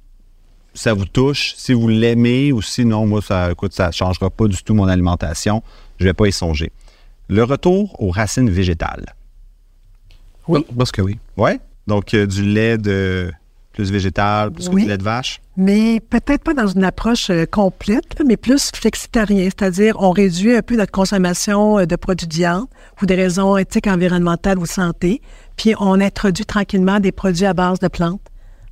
[0.75, 4.31] ça vous touche, si vous l'aimez ou si non, moi, ça écoute, ça ne changera
[4.31, 5.63] pas du tout mon alimentation.
[5.99, 6.73] Je ne vais pas y songer.
[7.29, 9.15] Le retour aux racines végétales.
[10.49, 10.65] Oui.
[10.77, 11.19] Parce que oui.
[11.37, 11.51] Oui.
[11.87, 13.33] Donc, euh, du lait de
[13.73, 15.41] plus végétal, plus que du lait de vache?
[15.57, 20.57] Mais peut-être pas dans une approche euh, complète, là, mais plus flexitarien, c'est-à-dire on réduit
[20.57, 22.67] un peu notre consommation euh, de produits de viande
[22.97, 25.21] pour des raisons éthiques, environnementales ou santé,
[25.57, 28.21] puis on introduit tranquillement des produits à base de plantes.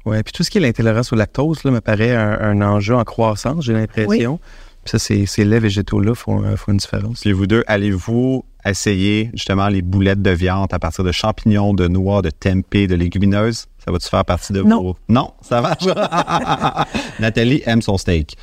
[0.07, 2.95] Oui, puis tout ce qui est l'intolérance au lactose, là, me paraît un, un enjeu
[2.95, 4.39] en croissance, j'ai l'impression.
[4.85, 7.21] Puis ça, ces, ces laits végétaux-là font, euh, font une différence.
[7.21, 11.89] Puis vous deux, allez-vous essayer justement les boulettes de viande à partir de champignons, de
[11.89, 13.67] noix, de tempeh, de légumineuses?
[13.85, 14.83] Ça va-tu faire partie de Non.
[14.83, 14.97] vos...
[15.09, 15.77] Non, ça va?
[17.21, 18.37] Nathalie aime son steak.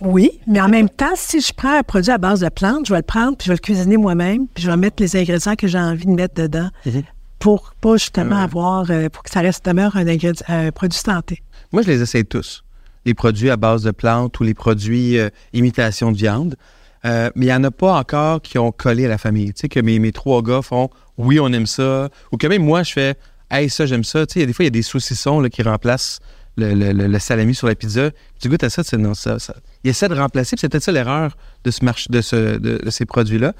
[0.00, 2.92] Oui, mais en même temps, si je prends un produit à base de plantes, je
[2.94, 5.56] vais le prendre, puis je vais le cuisiner moi-même, puis je vais mettre les ingrédients
[5.56, 6.70] que j'ai envie de mettre dedans
[7.38, 11.42] pour pas justement avoir, euh, pour que ça reste demeure un, ingrédient- un produit santé.
[11.72, 12.64] Moi, je les essaye tous.
[13.04, 16.56] Les produits à base de plantes ou les produits euh, imitation de viande.
[17.04, 19.52] Euh, mais il n'y en a pas encore qui ont collé à la famille.
[19.54, 22.08] Tu sais, que mes, mes trois gars font oui, on aime ça.
[22.32, 23.14] Ou que même moi, je fais
[23.50, 24.26] hey, ça, j'aime ça.
[24.26, 26.18] Tu sais, il y a des fois, il y a des saucissons là, qui remplacent
[26.56, 28.10] le, le- le- le salami sur la pizza.
[28.40, 30.82] Tu goûtes à ça, c'est non, ça, ça- Il essaie de remplacer, puis c'est peut-être
[30.82, 33.52] ça l'erreur de, ce marché, de, ce, de, de ces produits-là.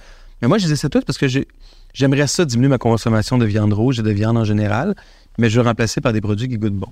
[0.42, 1.46] Mais moi, je disais ça tout parce que j'ai-
[1.92, 4.94] j'aimerais ça diminuer ma consommation de viande rouge et de viande en général,
[5.38, 6.88] mais je veux remplacer par des produits qui goûtent bon.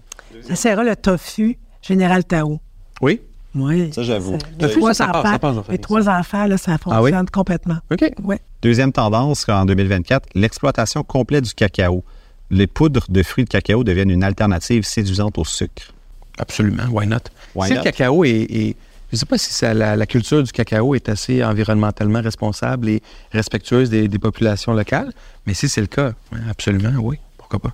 [0.49, 2.61] Essaiera le tofu Général Tao.
[3.01, 3.21] Oui?
[3.55, 3.91] Oui.
[3.93, 4.39] Ça, j'avoue.
[4.39, 5.73] Ça- Tofu, trois ça passe, enfants, ça fait.
[5.73, 7.11] les trois enfants, là, ça Ah oui?
[7.11, 7.77] fonctionne complètement.
[7.91, 8.05] OK.
[8.23, 8.39] Ouais.
[8.63, 12.05] Deuxième tendance en 2024, l'exploitation complète du cacao.
[12.51, 15.93] Les poudres de fruits de cacao deviennent une alternative séduisante au sucre.
[16.39, 16.85] Absolument.
[16.93, 17.17] Why not?
[17.55, 17.79] Why si not?
[17.81, 18.31] le cacao est.
[18.31, 18.77] est-
[19.11, 22.89] je ne sais pas si ça- la, la culture du cacao est assez environnementalement responsable
[22.89, 23.03] et
[23.33, 25.13] respectueuse des, des populations locales,
[25.47, 27.19] mais si c'est le cas, ouais, absolument, oui.
[27.39, 27.73] Pourquoi pas?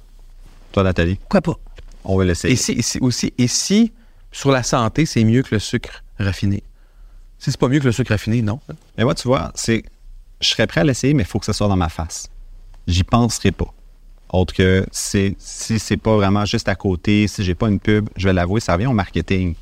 [0.73, 1.55] Toi, Nathalie, Pourquoi pas?
[2.05, 2.53] on va l'essayer.
[2.55, 3.93] Et si, et si- aussi, et si
[4.31, 6.63] sur la santé, c'est mieux que le sucre raffiné?
[7.39, 8.61] Si c'est pas mieux que le sucre raffiné, non.
[8.97, 9.83] Mais moi, tu vois, c'est,
[10.41, 12.29] je serais prêt à l'essayer, mais il faut que ce soit dans ma face.
[12.87, 13.73] J'y penserai pas.
[14.33, 18.09] Autre que c'est, si c'est pas vraiment juste à côté, si j'ai pas une pub,
[18.17, 19.55] je vais l'avouer, ça revient au marketing.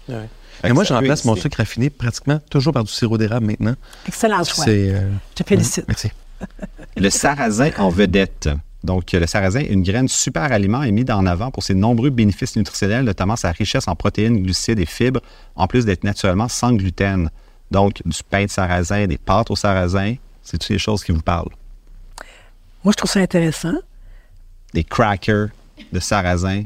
[0.63, 3.75] Mais moi, je remplace mon sucre raffiné pratiquement toujours par du sirop d'érable maintenant.
[4.07, 4.69] Excellent choix.
[4.69, 5.85] Euh, Je te félicite.
[5.89, 6.11] Merci.
[6.97, 8.49] Le sarrasin en vedette.
[8.83, 12.57] Donc, le sarrasin, une graine super aliment, est mis en avant pour ses nombreux bénéfices
[12.57, 15.21] nutritionnels, notamment sa richesse en protéines, glucides et fibres,
[15.55, 17.31] en plus d'être naturellement sans gluten.
[17.71, 21.21] Donc, du pain de sarrasin, des pâtes au sarrasin, c'est toutes les choses qui vous
[21.21, 21.51] parlent.
[22.83, 23.75] Moi, je trouve ça intéressant.
[24.73, 25.49] Des crackers
[25.93, 26.65] de sarrasin.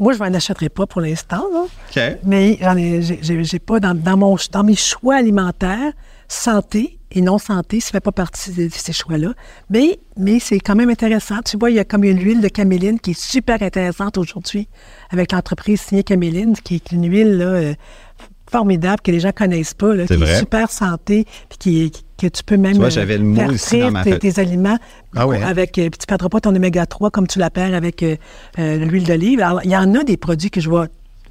[0.00, 1.64] Moi, je ne m'en achèterai pas pour l'instant, là.
[1.64, 2.18] OK.
[2.24, 2.58] mais
[3.02, 5.92] j'ai- pas dans, dans mon, dans mes choix alimentaires,
[6.26, 9.34] santé et non santé, ça ne fait pas partie de, de ces choix-là.
[9.68, 11.36] Mais, mais c'est quand même intéressant.
[11.44, 14.68] Tu vois, il y a comme une huile de caméline qui est super intéressante aujourd'hui
[15.10, 17.74] avec l'entreprise signée Caméline, qui est une huile là, euh,
[18.50, 20.32] formidable que les gens ne connaissent pas, là, C'est qui vrai.
[20.32, 23.24] est super santé, puis qui est- que tu peux même Tu vois, euh, j'avais le
[23.24, 24.78] mot faire ici frire dans ma tes, aliments
[25.16, 25.46] Ah ouais, hein?
[25.46, 28.16] avec euh, puis tu perdras pas ton oméga 3 comme tu la perds avec euh,
[28.58, 29.40] euh, l'huile d'olive.
[29.40, 30.88] Alors il y en a des produits que je vois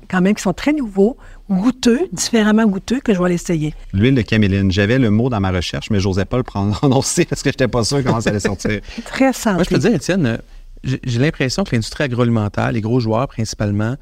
[0.10, 1.18] quand même qui sont très nouveaux,
[1.50, 3.74] goûteux, différemment goûteux que je vais l'essayer.
[3.94, 4.72] L'huile de caméline.
[4.72, 7.84] J'avais le mot dans ma recherche, mais j'osais pas le prononcer parce que j'étais pas
[7.84, 8.82] sûr comment ça allait sortir.
[9.06, 9.56] Très santé.
[9.56, 10.38] Moi, je peux te dire, Étienne, euh,
[10.84, 13.96] j'ai j'ai l'impression que l'industrie agroalimentaire, les gros joueurs principalement,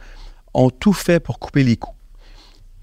[0.53, 1.91] ont tout fait pour couper les coûts.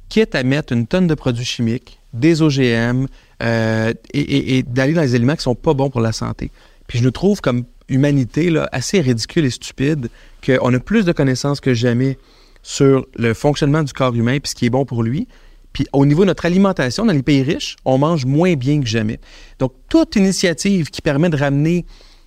[0.09, 3.07] Quitte à mettre une tonne de produits chimiques, des OGM,
[3.45, 6.51] euh, et, d'aller dans les aliments qui sont pas bons pour la santé.
[6.87, 10.09] Puis je nous trouve comme humanité là, assez ridicule et stupide
[10.45, 12.19] qu'on a plus de connaissances que jamais
[12.63, 15.29] sur le fonctionnement du corps humain puis ce qui est bon pour lui.
[15.75, 18.87] Puis au niveau de notre alimentation, dans les pays riches, on mange moins bien que
[18.87, 19.19] jamais.
[19.59, 21.85] Donc, toute initiative qui permet de ramener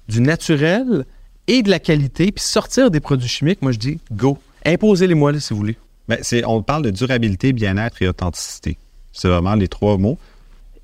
[0.08, 1.06] du naturel
[1.48, 4.38] et de la qualité, puis sortir des produits chimiques, moi je dis go.
[4.66, 5.78] Imposez-les-moi là, si vous voulez.
[6.22, 8.78] C'est, on parle de durabilité, bien-être et authenticité.
[9.14, 10.18] C'est vraiment les trois mots.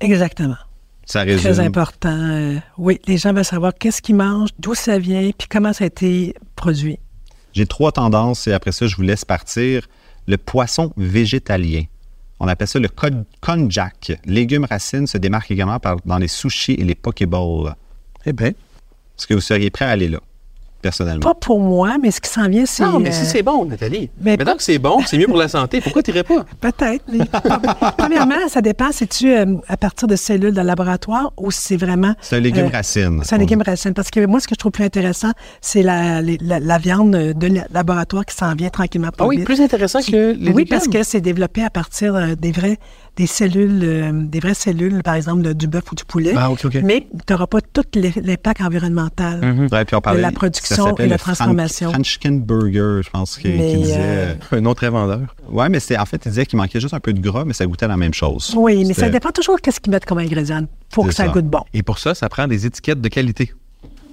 [0.04, 0.56] Exactement.
[1.06, 1.52] Ça résume.
[1.52, 2.16] Très important.
[2.16, 5.84] Euh, oui, les gens veulent savoir qu'est-ce qu'ils mangent, d'où ça vient, puis comment ça
[5.84, 6.98] a été produit.
[7.52, 9.86] J'ai trois tendances et après ça, je vous laisse partir.
[10.26, 11.82] Le poisson végétalien.
[12.40, 12.88] On appelle ça le
[13.40, 14.12] konjac.
[14.24, 17.74] Légumes racines se démarque également par, dans les sushis et les pokeballs.
[18.26, 18.48] Eh bien.
[18.48, 20.18] Est-ce que vous seriez prêt à aller là,
[20.84, 21.20] personnellement?
[21.20, 22.84] Pas pour moi, mais ce qui s'en vient, c'est...
[22.84, 24.10] Non, mais euh, si c'est bon, Nathalie.
[24.20, 25.80] mais Maintenant pas- que c'est bon, c'est mieux pour la santé.
[25.80, 26.22] Pourquoi tu pas?
[26.60, 27.04] Peut-être.
[27.12, 27.24] mais-
[27.98, 31.76] Premièrement, ça dépend si tu euh, à partir de cellules de laboratoire ou si c'est
[31.76, 32.14] vraiment.
[32.20, 33.20] C'est un légume euh, racine.
[33.24, 33.94] C'est un légume racine.
[33.94, 37.46] Parce que moi, ce que je trouve plus intéressant, c'est la, la, la viande de
[37.46, 39.08] la- laboratoire qui s'en vient tranquillement.
[39.08, 39.46] pas Ah oui, vite.
[39.46, 40.66] plus intéressant Qui- que les Oui, légumes.
[40.68, 42.78] parce que c'est développé à partir euh, des vrais
[43.16, 46.32] des cellules, euh, des vraies cellules, par exemple, de- du bœuf ou du poulet.
[46.36, 46.74] Ah, OK, OK.
[46.82, 49.68] Mais tu n'auras pas tout les- l'impact environnemental.
[49.70, 51.90] Ouais, puis on parlait- la ça production et la transformation.
[51.92, 53.94] Franchkin Burger, je pense qu'il Mais, qu'il disait.
[53.98, 55.20] euh, Un nom très vendeur.
[55.48, 57.52] Ouais, mais c'est en fait, il disait qu'il manquait juste un peu de gras, mais
[57.52, 58.52] ça goûtait la même chose.
[58.56, 61.30] Oui, mais ça dépend toujours de ce qu'ils mettent comme ingrédient pour que ça, ça.
[61.32, 61.62] goûte bon.
[61.72, 63.52] Et pour ça, ça prend des étiquettes de qualité.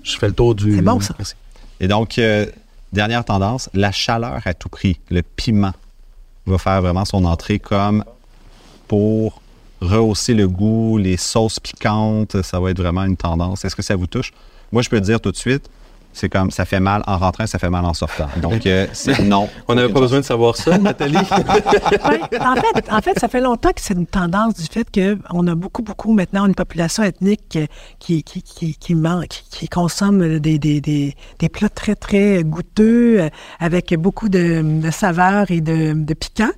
[0.03, 0.75] Je fais le tour du.
[0.75, 1.13] C'est bon, ça.
[1.17, 1.33] Merci.
[1.79, 2.45] Et donc, euh,
[2.93, 4.99] dernière tendance, la chaleur à tout prix.
[5.09, 5.73] Le piment
[6.45, 8.03] va faire vraiment son entrée comme
[8.91, 9.41] pour
[9.79, 13.63] rehausser le goût, les sauces piquantes, ça va être vraiment une tendance.
[13.63, 14.33] Est-ce que ça vous touche?
[14.73, 15.69] Moi, je peux le dire tout de suite,
[16.11, 18.27] c'est comme ça fait mal en rentrant, ça fait mal en sortant.
[18.41, 19.47] Donc, euh, c'est non.
[19.69, 21.15] On n'avait pas besoin de savoir ça, Nathalie.
[21.15, 25.47] Ouais, en, fait, en fait, ça fait longtemps que c'est une tendance du fait qu'on
[25.47, 27.57] a beaucoup, beaucoup maintenant une population ethnique
[27.97, 32.43] qui, qui, qui, qui, man- qui, qui consomme des, des, des, des plats très, très
[32.43, 33.29] goûteux, euh,
[33.61, 36.51] avec beaucoup de, de saveurs et de, de piquants.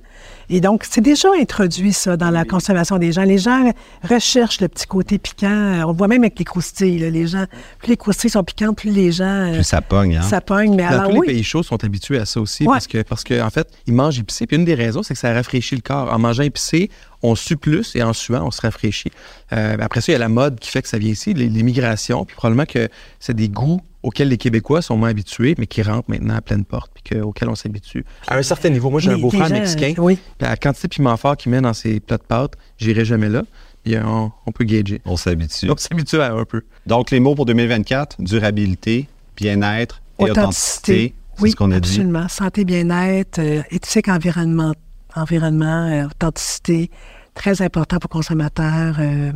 [0.50, 3.22] Et donc, c'est déjà introduit, ça, dans la consommation des gens.
[3.24, 3.72] Les gens
[4.08, 5.82] recherchent le petit côté piquant.
[5.86, 6.98] On le voit même avec les croustilles.
[6.98, 7.10] là.
[7.10, 7.44] Les gens,
[7.78, 9.24] plus les croustilles sont piquantes, plus les gens...
[9.24, 10.22] euh, Puis ça pogne, hein?
[10.22, 10.74] ça pogne.
[10.74, 12.72] Mais Dans alors, tous les pays chauds sont habitués à ça aussi Ouais.
[12.74, 14.46] parce que parce que en fait, ils mangent épicé.
[14.46, 16.12] Puis une des raisons, c'est que ça rafraîchit le corps.
[16.12, 16.90] En mangeant épicé,
[17.22, 19.10] on sue plus et en suant, on se rafraîchit.
[19.52, 21.48] Euh, après ça, il y a la mode qui fait que ça vient ici, les-
[21.48, 22.24] l'immigration.
[22.24, 22.88] Puis probablement que
[23.20, 26.64] c'est des goûts auxquels les Québécois sont moins habitués, mais qui rentrent maintenant à pleine
[26.64, 28.04] porte, puis que- auxquels on s'habitue.
[28.28, 30.16] À un certain niveau, moi, j'ai un beau-frère mexicain, euh, Oui.
[30.38, 33.28] puis la quantité de piment fort qu'il met dans ses plats de pâtes, j'irai jamais
[33.28, 33.42] là.
[33.86, 35.00] Et on, on peut gager.
[35.04, 35.70] On s'habitue.
[35.70, 36.62] On s'habitue à un peu.
[36.86, 41.14] Donc, les mots pour 2024, durabilité, bien-être et authenticité.
[41.40, 41.88] Oui, ce qu'on a dit.
[41.90, 42.28] absolument.
[42.28, 44.72] Santé, bien-être, euh, éthique, environnement,
[45.16, 46.90] environnement euh, authenticité,
[47.34, 48.96] très important pour le consommateur.
[49.00, 49.32] Euh,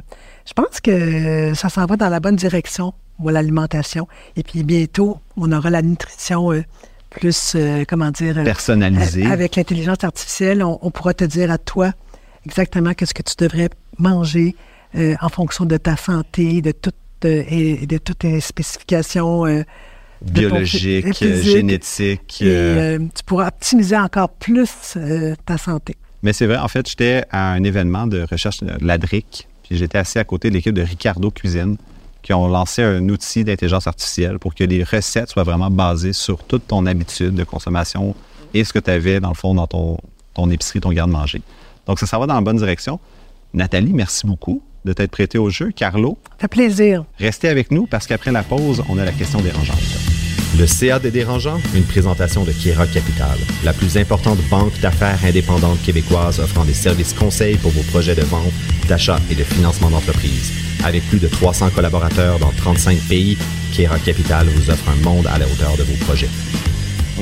[0.47, 2.93] je pense que ça s'en va dans la bonne direction,
[3.27, 4.07] l'alimentation.
[4.37, 6.63] Et puis bientôt, on aura la nutrition euh,
[7.11, 9.27] plus, euh, comment dire, euh, Personnalisé.
[9.27, 11.93] a- Avec l'intelligence artificielle, on, on pourra te dire à toi
[12.47, 14.55] exactement qu'est-ce que tu devrais manger
[14.95, 16.95] euh, en fonction de ta santé, de toutes
[17.25, 19.65] et de toutes tes spécifications euh,
[20.23, 21.53] de ton biologique, phy- euh, physique.
[21.53, 22.43] génétique.
[22.43, 24.97] Et tu pourras optimiser encore plus
[25.45, 25.97] ta santé.
[26.23, 29.77] Mais c'est vrai, en fait, j'étais à un événement de recherche de la DRIC, puis
[29.77, 31.77] j'étais assis à côté de l'équipe de Ricardo Cuisine,
[32.29, 36.45] qui ont lancé un outil d'intelligence artificielle pour que les recettes soient vraiment basées sur
[36.45, 38.15] toute ton habitude de consommation
[38.53, 39.97] et ce que tu avais, dans le fond, dans ton,
[40.35, 41.41] ton épicerie, ton garde-manger.
[41.87, 43.01] Donc, ça s'en va dans la bonne direction.
[43.55, 45.71] Nathalie, merci beaucoup de t'être prêtée au jeu.
[45.75, 47.07] Carlo, Ça fait plaisir.
[47.19, 49.79] restez avec nous parce qu'après la pause, on a la question dérangeante.
[50.57, 55.81] Le CA des dérangeants, une présentation de Kira Capital, la plus importante banque d'affaires indépendante
[55.83, 58.53] québécoise offrant des services conseils pour vos projets de vente,
[58.89, 60.53] d'achat et de financement d'entreprise.
[60.85, 63.37] Avec plus de 300 collaborateurs dans 35 pays,
[63.73, 66.31] Kira Capital vous offre un monde à la hauteur de vos projets.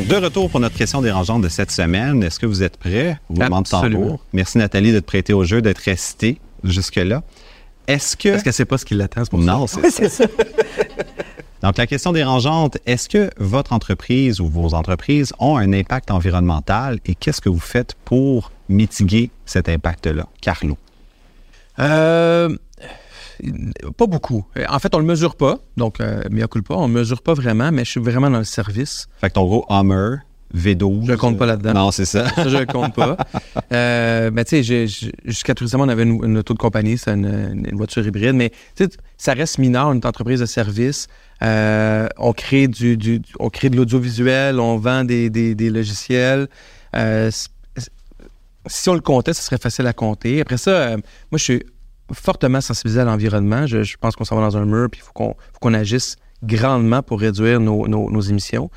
[0.09, 2.23] De retour pour notre question dérangeante de cette semaine.
[2.23, 3.19] Est-ce que vous êtes prêts?
[3.29, 4.21] Vous demande tambour.
[4.33, 7.23] Merci Nathalie de te prêter au jeu, d'être restée jusque-là.
[7.89, 8.31] Est-ce que...
[8.31, 9.47] Parce qu'elle sait pas ce qui l'attend, c'est pour ça?
[9.47, 10.25] Non, c'est c'est ça.
[11.63, 16.99] Donc, la question dérangeante, est-ce que votre entreprise ou vos entreprises ont un impact environnemental
[17.07, 20.27] et qu'est-ce que vous faites pour mitiguer cet impact-là?
[20.41, 20.77] Carlo.
[21.79, 22.57] Euh,
[23.97, 24.45] pas beaucoup.
[24.69, 25.59] En fait, on le mesure pas.
[25.77, 28.45] Donc, euh, mea culpa, on le mesure pas vraiment, mais je suis vraiment dans le
[28.45, 29.09] service.
[29.21, 30.19] Fait que ton gros Hummer,
[30.55, 31.07] V12.
[31.07, 31.73] Je le compte pas là-dedans.
[31.75, 32.29] Non, c'est ça.
[32.31, 33.17] Ça, je le compte pas.
[33.73, 34.87] Euh, mais tu sais,
[35.25, 38.35] jusqu'à tout récemment, on avait une, une auto de compagnie, c'est une, une voiture hybride,
[38.35, 41.09] mais tu sais, ça reste mineur, une entreprise de service.
[41.43, 46.47] Euh, on crée du, on crée de l'audiovisuel, on vend des, des- des logiciels.
[46.95, 47.31] Euh,
[48.69, 50.41] si on le comptait, ce serait facile à compter.
[50.41, 50.99] Après ça, moi,
[51.35, 51.63] je suis
[52.13, 53.67] fortement sensibilisé à l'environnement.
[53.67, 56.17] Je, je pense qu'on s'en va dans un mur, puis il faut qu'on qu'on agisse
[56.43, 58.71] grandement pour réduire nos, nos- nos émissions.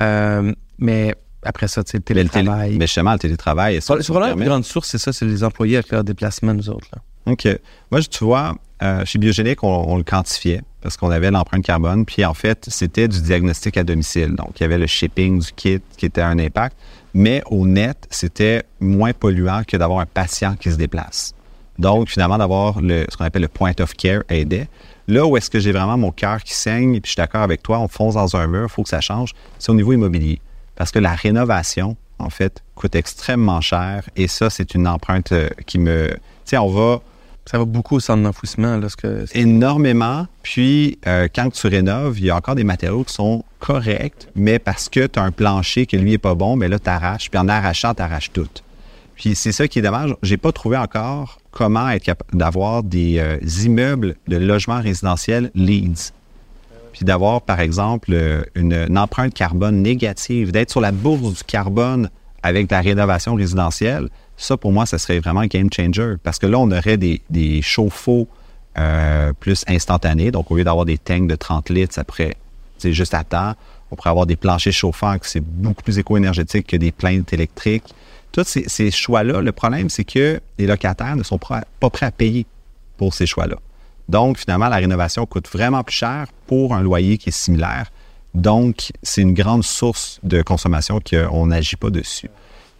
[0.00, 2.76] Euh, mais après ça, tu sais, le Mais, le télétravail.
[2.78, 5.90] mais justement, le télétravail, est-ce Sur, la grande source, c'est ça, c'est les employés avec
[5.90, 6.88] leur déplacement, nous autres.
[6.94, 7.02] Là.
[7.32, 7.46] OK.
[7.90, 11.64] Moi, je- tu vois, euh, chez Biogénique, on, on le quantifiait parce qu'on avait l'empreinte
[11.64, 12.04] carbone.
[12.04, 14.34] Puis, en fait, c'était du diagnostic à domicile.
[14.34, 16.76] Donc, il y avait le shipping du kit qui était un impact.
[17.14, 21.32] Mais au net, c'était moins polluant que d'avoir un patient qui se déplace.
[21.78, 24.68] Donc, finalement, d'avoir le, ce qu'on appelle le point of care aidait.
[25.06, 27.42] Là où est-ce que j'ai vraiment mon cœur qui saigne, et puis je suis d'accord
[27.42, 29.92] avec toi, on fonce dans un mur, il faut que ça change, c'est au niveau
[29.92, 30.40] immobilier.
[30.76, 34.08] Parce que la rénovation, en fait, coûte extrêmement cher.
[34.16, 36.08] Et ça, c'est une empreinte euh, qui me...
[36.08, 37.00] Tu sais, on va
[37.44, 38.76] Ça va beaucoup au centre d'enfouissement.
[38.76, 40.26] Là, ce que, énormément.
[40.42, 44.58] Puis, euh, quand tu rénoves, il y a encore des matériaux qui sont corrects, mais
[44.58, 47.30] parce que tu as un plancher que lui est pas bon, mais là, tu arraches.
[47.30, 48.48] Puis en arrachant, tu arraches tout.
[49.16, 50.14] Puis c'est ça qui est dommage.
[50.22, 56.12] J'ai pas trouvé encore comment être capable d'avoir des euh, immeubles de logements résidentiels LEEDs.
[56.92, 62.10] Puis d'avoir, par exemple, euh, une, empreinte carbone négative, d'être sur la bourse du carbone
[62.42, 66.14] avec la rénovation résidentielle, ça, pour moi, ça serait vraiment un game changer.
[66.22, 68.28] Parce que là, on aurait des, chauffe-eau
[68.78, 70.30] euh, plus instantanés.
[70.30, 72.36] Donc, au lieu d'avoir des tanks de 30 litres, pourrait,
[72.78, 73.54] c'est juste à temps.
[73.90, 77.94] On pourrait avoir des planchers chauffants, que c'est beaucoup plus éco-énergétique que des plaintes électriques.
[78.34, 82.46] Tous ces, choix-là, le problème, c'est que les locataires ne sont pas, prêts à payer
[82.96, 83.54] pour ces choix-là.
[84.08, 87.92] Donc, finalement, la rénovation coûte vraiment plus cher pour un loyer qui est similaire.
[88.34, 92.28] Donc, c'est une grande source de consommation qu'on n'agit pas dessus.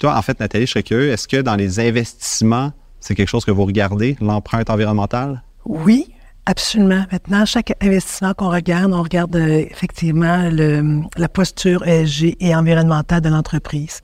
[0.00, 3.44] Toi, en fait, Nathalie, je serais curieux, est-ce que dans les investissements, c'est quelque chose
[3.44, 5.44] que vous regardez, l'empreinte environnementale?
[5.66, 6.08] Oui,
[6.46, 7.06] absolument.
[7.12, 10.50] Maintenant, chaque investissement qu'on regarde, on regarde euh, effectivement
[11.16, 14.00] la posture ESG et environnementale de l'entreprise.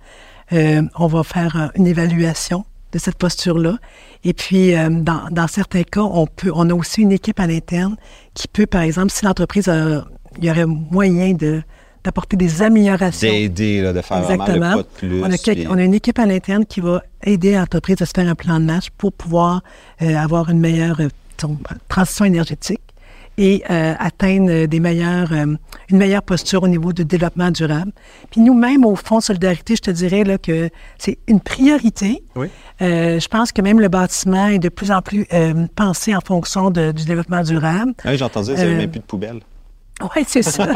[0.53, 3.77] Euh, on va faire euh, une évaluation de cette posture-là.
[4.25, 7.47] Et puis, euh, dans, dans certains cas, on peut, on a aussi une équipe à
[7.47, 7.97] l'interne
[8.35, 10.05] qui peut, par exemple, si l'entreprise a,
[10.39, 11.63] il y aurait moyen de
[12.03, 13.29] d'apporter des améliorations.
[13.29, 14.77] D'aider, là, de faire vraiment le Exactement.
[14.77, 15.23] pas de plus.
[15.23, 18.27] On a, on a une équipe à l'interne qui va aider l'entreprise à se faire
[18.27, 19.63] un plan de match pour pouvoir
[20.01, 21.01] euh, avoir une meilleure
[21.89, 22.81] transition énergétique
[23.43, 25.47] et euh, atteindre euh, des meilleures, euh,
[25.88, 27.91] une meilleure posture au niveau du développement durable.
[28.30, 30.68] Puis nous-mêmes, au Fonds Solidarité, je te dirais là, que
[30.99, 32.22] c'est une priorité.
[32.36, 32.49] Oui.
[32.82, 35.26] Euh, je pense que même le bâtiment est de plus en plus
[35.74, 37.95] pensé en fonction de- du développement durable.
[38.05, 39.41] Oui, j'ai entendu, il n'y Euh, même plus de poubelles.
[40.16, 40.66] Oui, c'est ça.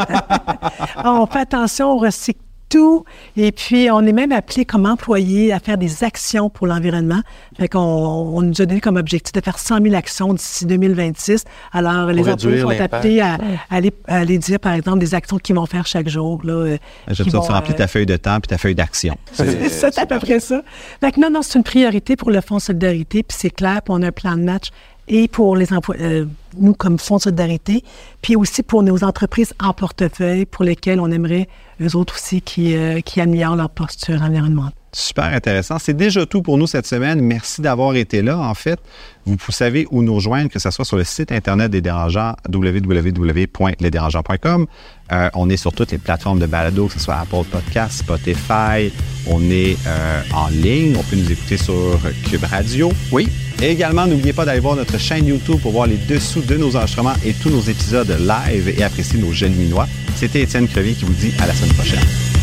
[1.04, 3.04] on fait attention, on recycle tout.
[3.36, 7.20] Et puis, on est même appelé comme employé à faire des actions pour l'environnement.
[7.58, 11.44] Fait qu'on on nous a donné comme objectif de faire 100 000 actions d'ici 2026.
[11.72, 13.38] Alors, les employés sont appelés à,
[13.70, 16.40] aller, à, aller, dire, par exemple, des actions qu'ils vont faire chaque jour.
[16.44, 16.76] Là,
[17.08, 19.16] J'aime ça, tu remplis ta feuille de temps puis ta feuille d'action.
[19.32, 20.62] c'est ça, c'est à peu près ça.
[21.00, 23.94] Fait que non, non, c'est une priorité pour le Fonds Solidarité, puis c'est clair, puis
[23.96, 24.70] on a un plan de match
[25.08, 26.24] et pour les employés,
[26.58, 27.84] nous comme Fonds de solidarité,
[28.22, 31.48] puis aussi pour nos entreprises en portefeuille pour lesquelles on aimerait,
[31.80, 34.83] eux autres aussi, qui, euh, qui améliorent leur posture environnementale.
[34.94, 35.78] Super intéressant.
[35.80, 37.20] C'est déjà tout pour nous cette semaine.
[37.20, 38.38] Merci d'avoir été là.
[38.38, 38.78] En fait,
[39.26, 44.66] vous, savez où nous rejoindre, que ce soit sur le site Internet des dérangeants, www.lesdérangeants.com.
[45.12, 48.92] Euh, on est sur toutes les plateformes de balado, que ce soit Apple Podcast, Spotify.
[49.26, 50.96] On est euh, en ligne.
[50.96, 51.98] On peut nous écouter sur
[52.30, 52.92] Cube Radio.
[53.10, 53.28] Oui.
[53.62, 56.76] Et également, n'oubliez pas d'aller voir notre chaîne YouTube pour voir les dessous de nos
[56.76, 59.88] enregistrements et tous nos épisodes live et apprécier nos jeunes minois.
[60.14, 62.33] C'était Étienne Crevier qui vous dit à la semaine prochaine.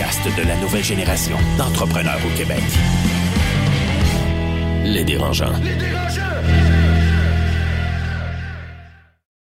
[0.00, 2.62] De la nouvelle génération d'entrepreneurs au Québec.
[4.82, 5.52] Les dérangeants.
[5.62, 6.79] Les dérangeants!